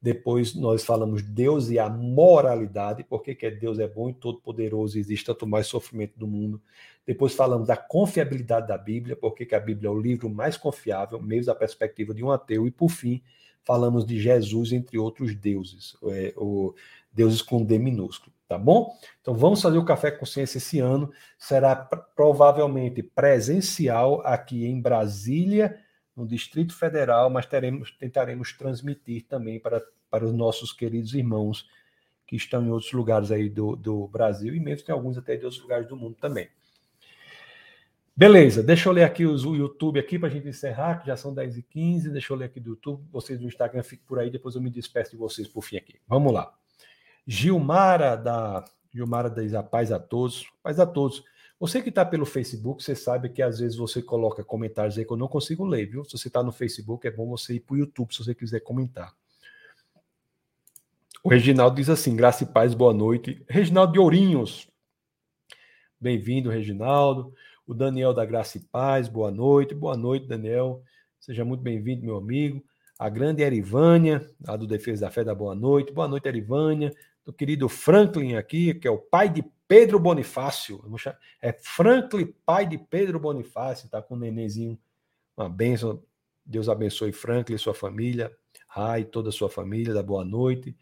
[0.00, 5.00] Depois nós falamos Deus e a moralidade, porque que Deus é bom e todo-poderoso e
[5.00, 6.60] existe tanto mais sofrimento do mundo.
[7.06, 11.20] Depois falamos da confiabilidade da Bíblia, porque que a Bíblia é o livro mais confiável,
[11.20, 12.66] mesmo da perspectiva de um ateu.
[12.66, 13.22] E por fim,
[13.64, 16.74] falamos de Jesus, entre outros deuses, é, o
[17.12, 18.94] deuses com D minúsculo, tá bom?
[19.22, 21.10] Então vamos fazer o Café Consciência esse ano.
[21.38, 25.78] Será provavelmente presencial aqui em Brasília,
[26.16, 31.68] no Distrito Federal, mas teremos, tentaremos transmitir também para para os nossos queridos irmãos
[32.26, 35.44] que estão em outros lugares aí do, do Brasil e mesmo tem alguns até de
[35.44, 36.48] outros lugares do mundo também.
[38.16, 41.16] Beleza, deixa eu ler aqui os, o YouTube aqui para a gente encerrar, que já
[41.16, 43.04] são 10 e 15 Deixa eu ler aqui do YouTube.
[43.12, 46.00] Vocês do Instagram fiquem por aí, depois eu me despeço de vocês por fim aqui.
[46.08, 46.52] Vamos lá.
[47.26, 50.50] Gilmara da Gilmara diz a paz a todos.
[50.62, 51.22] Paz a todos.
[51.58, 55.12] Você que está pelo Facebook, você sabe que às vezes você coloca comentários aí que
[55.12, 56.04] eu não consigo ler, viu?
[56.04, 58.60] Se você está no Facebook, é bom você ir para o YouTube se você quiser
[58.60, 59.14] comentar.
[61.24, 63.42] O Reginaldo diz assim: graça e paz, boa noite.
[63.48, 64.68] Reginaldo de Ourinhos.
[65.98, 67.32] Bem-vindo, Reginaldo.
[67.66, 69.74] O Daniel da Graça e Paz, boa noite.
[69.74, 70.82] Boa noite, Daniel.
[71.18, 72.62] Seja muito bem-vindo, meu amigo.
[72.98, 75.92] A grande Erivânia, a do Defesa da Fé da Boa Noite.
[75.92, 76.94] Boa noite, Erivânia.
[77.26, 80.82] O querido Franklin aqui, que é o pai de Pedro Bonifácio.
[81.42, 84.78] É Franklin, pai de Pedro Bonifácio, tá com o nenenzinho.
[85.36, 86.02] Uma bênção.
[86.44, 88.32] Deus abençoe Franklin e sua família.
[88.68, 90.76] Rai, toda a sua família, da boa noite.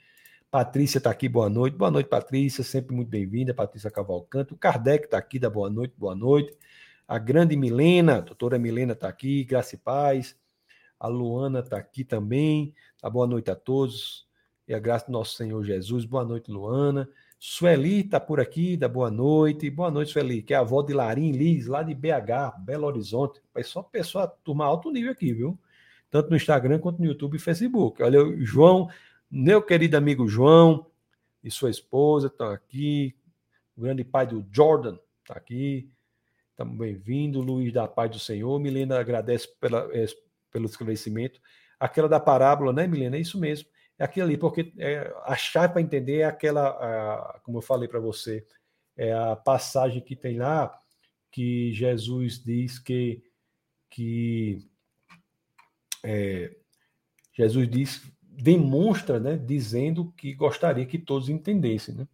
[0.51, 1.77] Patrícia está aqui, boa noite.
[1.77, 3.55] Boa noite, Patrícia, sempre muito bem-vinda.
[3.55, 4.53] Patrícia Cavalcante.
[4.53, 6.57] O Kardec está aqui, da boa noite, boa noite.
[7.09, 10.37] A grande Milena, a doutora Milena está aqui, graça e paz.
[11.01, 12.75] A Luana está aqui também.
[13.01, 14.29] Tá, boa noite a todos.
[14.69, 16.05] E a graça do nosso Senhor Jesus.
[16.05, 17.09] Boa noite, Luana.
[17.47, 19.69] Sueli está por aqui, da boa noite.
[19.69, 23.39] Boa noite, Sueli, que é a avó de Larim Liz, lá de BH, Belo Horizonte.
[23.55, 25.59] É só pessoa, turma alto nível aqui, viu?
[26.11, 28.03] Tanto no Instagram quanto no YouTube e Facebook.
[28.03, 28.89] Olha, o João,
[29.31, 30.87] meu querido amigo João
[31.43, 33.15] e sua esposa estão aqui.
[33.77, 35.91] O grande pai do Jordan está aqui.
[36.51, 37.43] Estamos bem-vindo.
[37.43, 38.59] Luiz da Paz do Senhor.
[38.59, 40.07] Milena agradece pela, é,
[40.51, 41.39] pelo esclarecimento.
[41.79, 43.19] Aquela da parábola, né, Milena?
[43.19, 43.69] É isso mesmo
[43.99, 47.89] é aquilo ali, porque é, a chave para entender é aquela, a, como eu falei
[47.89, 48.45] para você,
[48.97, 50.81] é a passagem que tem lá
[51.31, 53.23] que Jesus diz que,
[53.91, 54.69] que
[56.03, 56.55] é,
[57.33, 62.09] Jesus diz, demonstra, né, dizendo que gostaria que todos entendessem, né,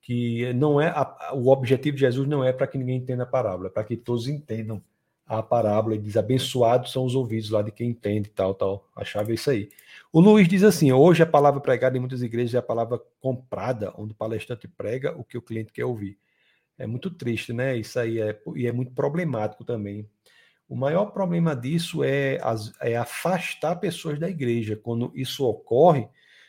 [0.00, 3.26] que não é a, o objetivo de Jesus não é para que ninguém entenda a
[3.26, 4.82] parábola, é para que todos entendam
[5.26, 8.88] a parábola e diz: abençoados são os ouvidos lá de quem entende, tal, tal.
[8.94, 9.68] A chave é isso aí.
[10.12, 13.92] O Luiz diz assim: hoje a palavra pregada em muitas igrejas é a palavra comprada,
[13.96, 16.18] onde o palestrante prega o que o cliente quer ouvir.
[16.76, 17.76] É muito triste, né?
[17.76, 20.08] Isso aí é, e é muito problemático também.
[20.68, 22.38] O maior problema disso é,
[22.80, 24.76] é afastar pessoas da igreja.
[24.76, 26.08] Quando isso ocorre,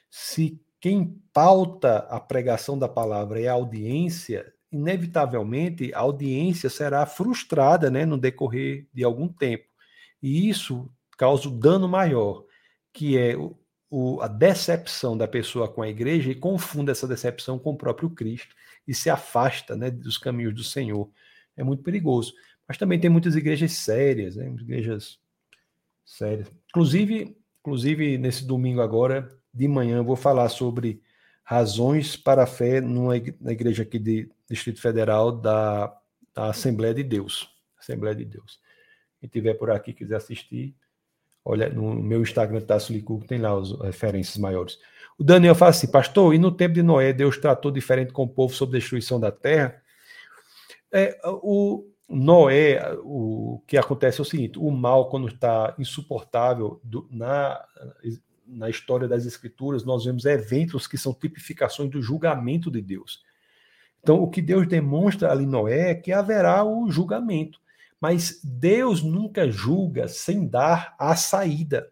[0.10, 7.89] se quem pauta a pregação da palavra é a audiência, inevitavelmente a audiência será frustrada
[7.89, 9.65] né, no decorrer de algum tempo.
[10.21, 12.43] E isso causa o dano maior,
[12.91, 13.57] que é o,
[13.89, 18.09] o, a decepção da pessoa com a igreja e confunde essa decepção com o próprio
[18.09, 18.55] Cristo
[18.87, 21.09] e se afasta né, dos caminhos do Senhor.
[21.55, 22.33] É muito perigoso.
[22.67, 25.19] Mas também tem muitas igrejas sérias, né, igrejas
[26.03, 26.51] sérias.
[26.69, 31.01] Inclusive, inclusive, nesse domingo agora, de manhã, eu vou falar sobre
[31.43, 35.95] razões para a fé numa, na igreja aqui de Distrito Federal da,
[36.34, 37.49] da Assembleia de Deus.
[37.80, 38.59] Assembleia de Deus.
[39.19, 40.76] Quem tiver por aqui quiser assistir,
[41.43, 44.77] olha no meu Instagram, Tasso Licuco, tem lá as referências maiores.
[45.17, 48.30] O Daniel fala assim, pastor, e no tempo de Noé, Deus tratou diferente com o
[48.30, 49.81] povo sobre a destruição da terra?
[50.91, 57.07] É, o Noé, o que acontece é o seguinte, o mal, quando está insuportável do,
[57.11, 57.63] na
[58.45, 63.23] na história das Escrituras, nós vemos eventos que são tipificações do julgamento de Deus.
[64.06, 67.60] Então, o que Deus demonstra ali Noé é que haverá o julgamento.
[67.99, 71.90] Mas Deus nunca julga sem dar a saída.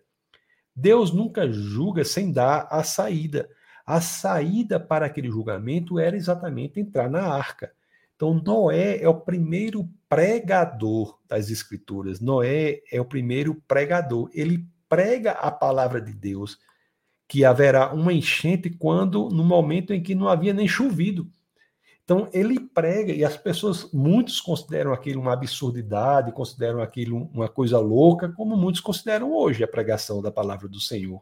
[0.76, 3.49] Deus nunca julga sem dar a saída.
[3.84, 7.72] A saída para aquele julgamento era exatamente entrar na arca.
[8.15, 12.19] Então, Noé é o primeiro pregador das Escrituras.
[12.19, 14.30] Noé é o primeiro pregador.
[14.35, 16.60] Ele prega a palavra de Deus,
[17.27, 21.27] que haverá uma enchente quando no momento em que não havia nem chovido.
[22.03, 27.80] Então ele prega e as pessoas, muitos consideram aquilo uma absurdidade, consideram aquilo uma coisa
[27.80, 31.21] louca, como muitos consideram hoje a pregação da palavra do Senhor.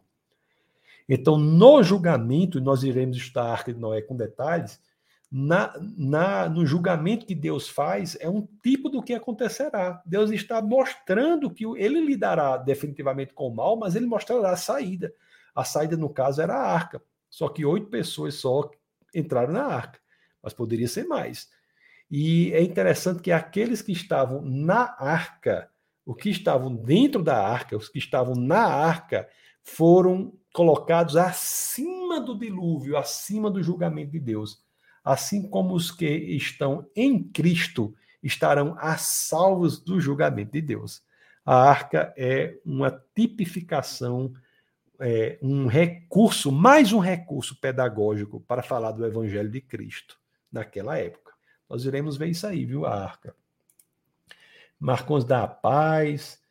[1.08, 4.80] Então, no julgamento, nós iremos estudar a Arca de Noé com detalhes,
[5.32, 10.02] na, na, no julgamento que Deus faz, é um tipo do que acontecerá.
[10.06, 15.14] Deus está mostrando que ele lidará definitivamente com o mal, mas ele mostrará a saída.
[15.56, 17.02] A saída, no caso, era a arca.
[17.30, 18.70] Só que oito pessoas só
[19.16, 20.01] entraram na arca,
[20.42, 21.50] mas poderia ser mais.
[22.10, 25.70] E é interessante que aqueles que estavam na arca,
[26.06, 29.28] os que estavam dentro da arca, os que estavam na arca,
[29.64, 34.62] foram colocados acima do dilúvio, acima do julgamento de Deus
[35.04, 41.02] assim como os que estão em Cristo estarão a salvos do julgamento de Deus.
[41.44, 44.32] A arca é uma tipificação,
[45.00, 50.21] é, um recurso, mais um recurso pedagógico para falar do Evangelho de Cristo
[50.52, 51.32] naquela época.
[51.70, 52.86] Nós iremos ver isso aí, viu?
[52.86, 53.36] A arca.
[54.80, 56.42] Marcons da Paz,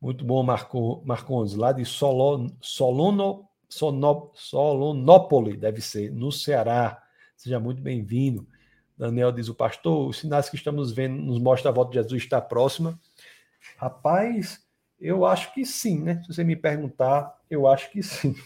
[0.00, 7.02] muito bom, Marco, Marcons, lá de Solon, Solono, Solonópole, deve ser, no Ceará.
[7.36, 8.46] Seja muito bem-vindo.
[8.96, 12.22] Daniel diz: o pastor, os sinais que estamos vendo nos mostra a volta de Jesus
[12.22, 12.98] está próxima.
[13.76, 14.64] Rapaz,
[15.00, 16.22] eu acho que sim, né?
[16.22, 18.36] Se você me perguntar, eu acho que sim.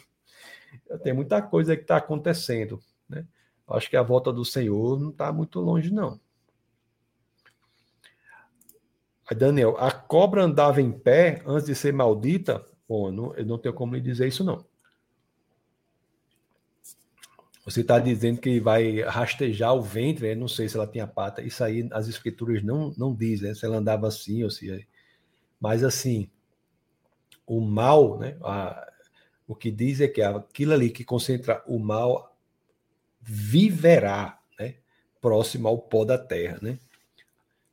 [1.03, 3.27] Tem muita coisa que está acontecendo, né?
[3.69, 6.21] Acho que a volta do Senhor não está muito longe, não.
[9.35, 12.67] Daniel, a cobra andava em pé antes de ser maldita?
[12.89, 14.65] Bom, eu não, eu não tenho como lhe dizer isso, não.
[17.65, 20.35] Você está dizendo que vai rastejar o ventre, né?
[20.35, 21.41] não sei se ela tinha pata.
[21.43, 23.55] Isso aí as escrituras não, não dizem, né?
[23.55, 24.87] se ela andava assim ou se.
[25.61, 26.29] Mas assim,
[27.47, 28.37] o mal, né?
[28.43, 28.91] A,
[29.47, 32.32] o que diz é que aquilo ali que concentra o mal
[33.23, 34.75] viverá, né?
[35.21, 36.79] Próximo ao pó da terra, né?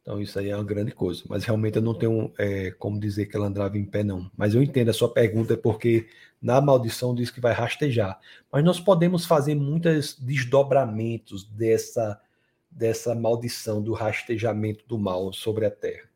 [0.02, 1.24] Então isso aí é uma grande coisa.
[1.28, 4.30] Mas realmente eu não tenho é, como dizer que ela andava em pé, não.
[4.36, 6.08] Mas eu entendo a sua pergunta, porque
[6.42, 8.20] na maldição diz que vai rastejar.
[8.52, 12.20] Mas nós podemos fazer muitos desdobramentos dessa,
[12.72, 16.10] dessa maldição, do rastejamento do mal sobre a terra.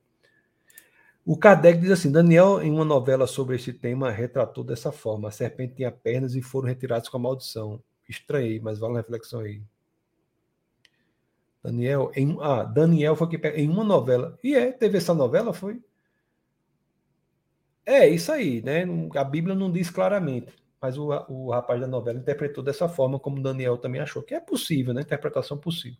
[1.25, 5.31] O Kardec diz assim: Daniel, em uma novela sobre este tema, retratou dessa forma: a
[5.31, 7.81] serpente tinha pernas e foram retirados com a maldição.
[8.13, 9.61] Estranhei, mas vale uma reflexão aí.
[11.63, 14.37] Daniel, em, ah, Daniel foi que em uma novela.
[14.43, 15.81] E é, teve essa novela, foi?
[17.85, 18.83] É, isso aí, né?
[19.15, 23.41] A Bíblia não diz claramente, mas o, o rapaz da novela interpretou dessa forma, como
[23.41, 25.01] Daniel também achou, que é possível, né?
[25.01, 25.99] Interpretação possível.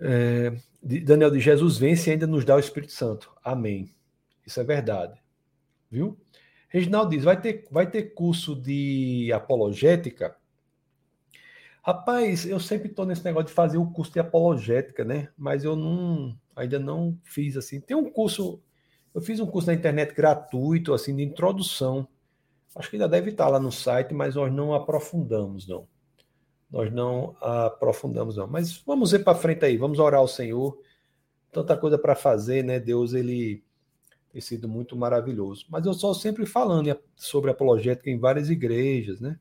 [0.00, 3.34] É, Daniel de Jesus vence e ainda nos dá o Espírito Santo.
[3.42, 3.94] Amém.
[4.46, 5.18] Isso é verdade.
[5.90, 6.18] Viu?
[6.68, 10.36] Reginaldo diz: vai ter, vai ter curso de apologética?
[11.82, 15.28] Rapaz, eu sempre estou nesse negócio de fazer o curso de apologética, né?
[15.38, 17.80] Mas eu não, ainda não fiz assim.
[17.80, 18.60] Tem um curso,
[19.14, 22.08] eu fiz um curso na internet gratuito, assim, de introdução.
[22.74, 25.86] Acho que ainda deve estar lá no site, mas nós não aprofundamos, não
[26.70, 28.46] nós não aprofundamos não.
[28.46, 30.78] Mas vamos ver para frente aí, vamos orar ao Senhor.
[31.52, 32.78] Tanta coisa para fazer, né?
[32.78, 33.64] Deus ele
[34.36, 35.64] tem sido muito maravilhoso.
[35.70, 39.38] Mas eu sou sempre falando sobre apologética em várias igrejas, né?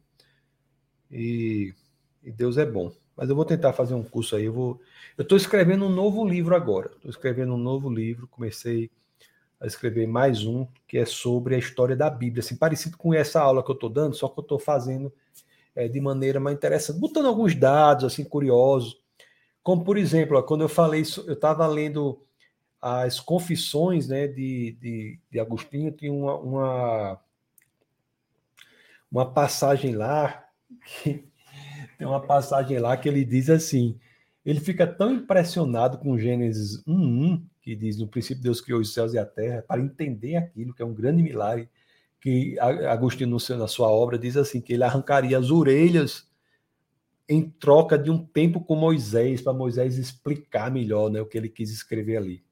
[1.12, 1.74] E,
[2.24, 2.94] e Deus é bom.
[3.14, 4.46] Mas eu vou tentar fazer um curso aí.
[4.46, 4.80] Eu vou.
[5.18, 6.92] Eu estou escrevendo um novo livro agora.
[6.96, 8.26] Estou escrevendo um novo livro.
[8.26, 8.90] Comecei
[9.60, 13.42] a escrever mais um que é sobre a história da Bíblia, assim parecido com essa
[13.42, 15.12] aula que eu estou dando, só que eu estou fazendo
[15.76, 18.98] é, de maneira mais interessante, botando alguns dados assim curiosos,
[19.64, 22.25] como por exemplo, quando eu falei eu estava lendo
[22.88, 27.20] as confissões né, de, de, de Agostinho, tinha uma, uma,
[29.12, 30.48] uma passagem lá,
[31.02, 31.26] que,
[31.98, 34.00] tem uma passagem lá que ele diz assim,
[34.46, 39.16] ele fica tão impressionado com Gênesis 1.1, que diz, no princípio Deus criou os céus
[39.16, 41.68] e a terra, para entender aquilo, que é um grande milagre,
[42.22, 46.28] que Agostinho, na sua obra, diz assim: que ele arrancaria as orelhas
[47.28, 51.50] em troca de um tempo com Moisés, para Moisés explicar melhor né, o que ele
[51.50, 52.46] quis escrever ali.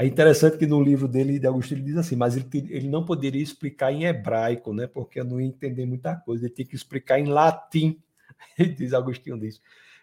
[0.00, 3.04] Aí interessante que no livro dele, de Agostinho, ele diz assim, mas ele, ele não
[3.04, 6.74] poderia explicar em hebraico, né, porque eu não ia entender muita coisa, ele tinha que
[6.74, 8.00] explicar em latim,
[8.58, 9.60] ele diz Agostinho disso.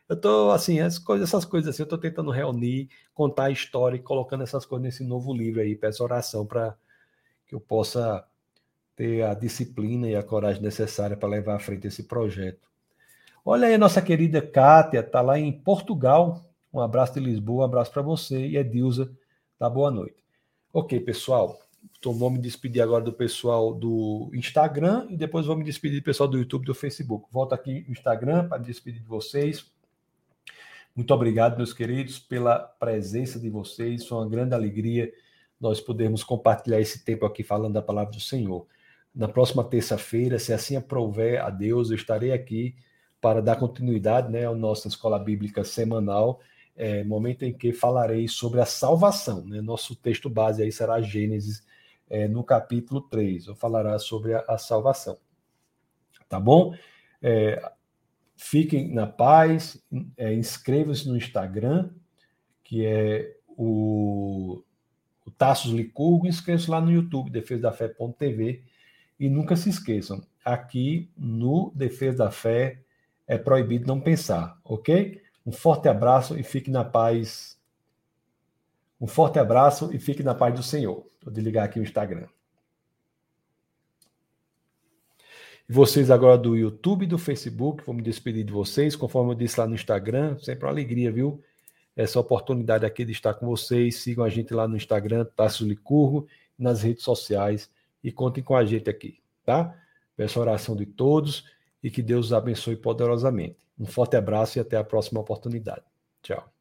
[0.07, 3.98] Eu estou assim, essas coisas, essas coisas assim, eu estou tentando reunir, contar a história
[3.98, 6.78] e colocando essas coisas nesse novo livro aí, peço oração para
[7.48, 8.24] que eu possa
[8.95, 12.69] ter a disciplina e a coragem necessária para levar à frente esse projeto.
[13.44, 16.45] Olha aí, a nossa querida Kátia, está lá em Portugal.
[16.72, 18.45] Um abraço de Lisboa, um abraço para você.
[18.45, 19.11] E Edilza,
[19.57, 20.23] tá boa noite.
[20.71, 21.59] Ok, pessoal.
[21.97, 26.03] Então vou me despedir agora do pessoal do Instagram e depois vou me despedir do
[26.03, 27.27] pessoal do YouTube e do Facebook.
[27.31, 29.65] Volto aqui no Instagram para me despedir de vocês.
[30.95, 34.05] Muito obrigado, meus queridos, pela presença de vocês.
[34.05, 35.11] Foi uma grande alegria
[35.59, 38.67] nós podermos compartilhar esse tempo aqui falando da palavra do Senhor.
[39.13, 42.75] Na próxima terça-feira, se assim aprover a Deus, eu estarei aqui
[43.19, 46.39] para dar continuidade né, à nossa escola bíblica semanal,
[46.78, 49.44] é, momento em que falarei sobre a salvação.
[49.45, 49.60] Né?
[49.62, 51.66] Nosso texto base aí será Gênesis,
[52.10, 53.48] é, no capítulo 3.
[53.48, 55.18] Eu falará sobre a, a salvação.
[56.30, 56.74] Tá bom?
[57.22, 57.72] É,
[58.36, 59.84] fiquem na paz,
[60.16, 61.90] é, inscrevam-se no Instagram,
[62.64, 64.64] que é o,
[65.26, 68.64] o Tassos Licurgo, inscrevam-se lá no YouTube, defesdafé.tv
[69.20, 72.82] e nunca se esqueçam, aqui no Defesa da Fé
[73.26, 75.22] é proibido não pensar, ok?
[75.48, 77.57] Um forte abraço e fique na paz.
[78.99, 81.07] Um forte abraço e fique na paz do Senhor.
[81.24, 82.28] Vou desligar aqui o Instagram.
[85.69, 89.57] Vocês agora do YouTube e do Facebook, vou me despedir de vocês, conforme eu disse
[89.57, 91.41] lá no Instagram, sempre uma alegria, viu?
[91.95, 93.95] Essa oportunidade aqui de estar com vocês.
[93.95, 96.28] Sigam a gente lá no Instagram, Tasso Licurgo,
[96.60, 97.72] nas redes sociais
[98.03, 99.74] e contem com a gente aqui, tá?
[100.18, 101.45] Peço a oração de todos
[101.88, 103.65] e que Deus os abençoe poderosamente.
[103.80, 105.85] Um forte abraço e até a próxima oportunidade.
[106.22, 106.51] Tchau.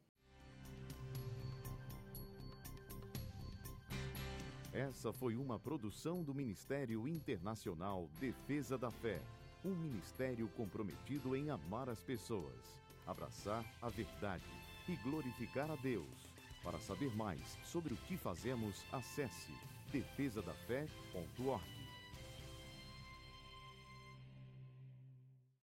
[4.71, 9.19] Essa foi uma produção do Ministério Internacional Defesa da Fé,
[9.65, 14.45] um ministério comprometido em amar as pessoas, abraçar a verdade
[14.87, 16.07] e glorificar a Deus.
[16.63, 19.51] Para saber mais sobre o que fazemos, acesse
[19.91, 21.76] defesadafé.org.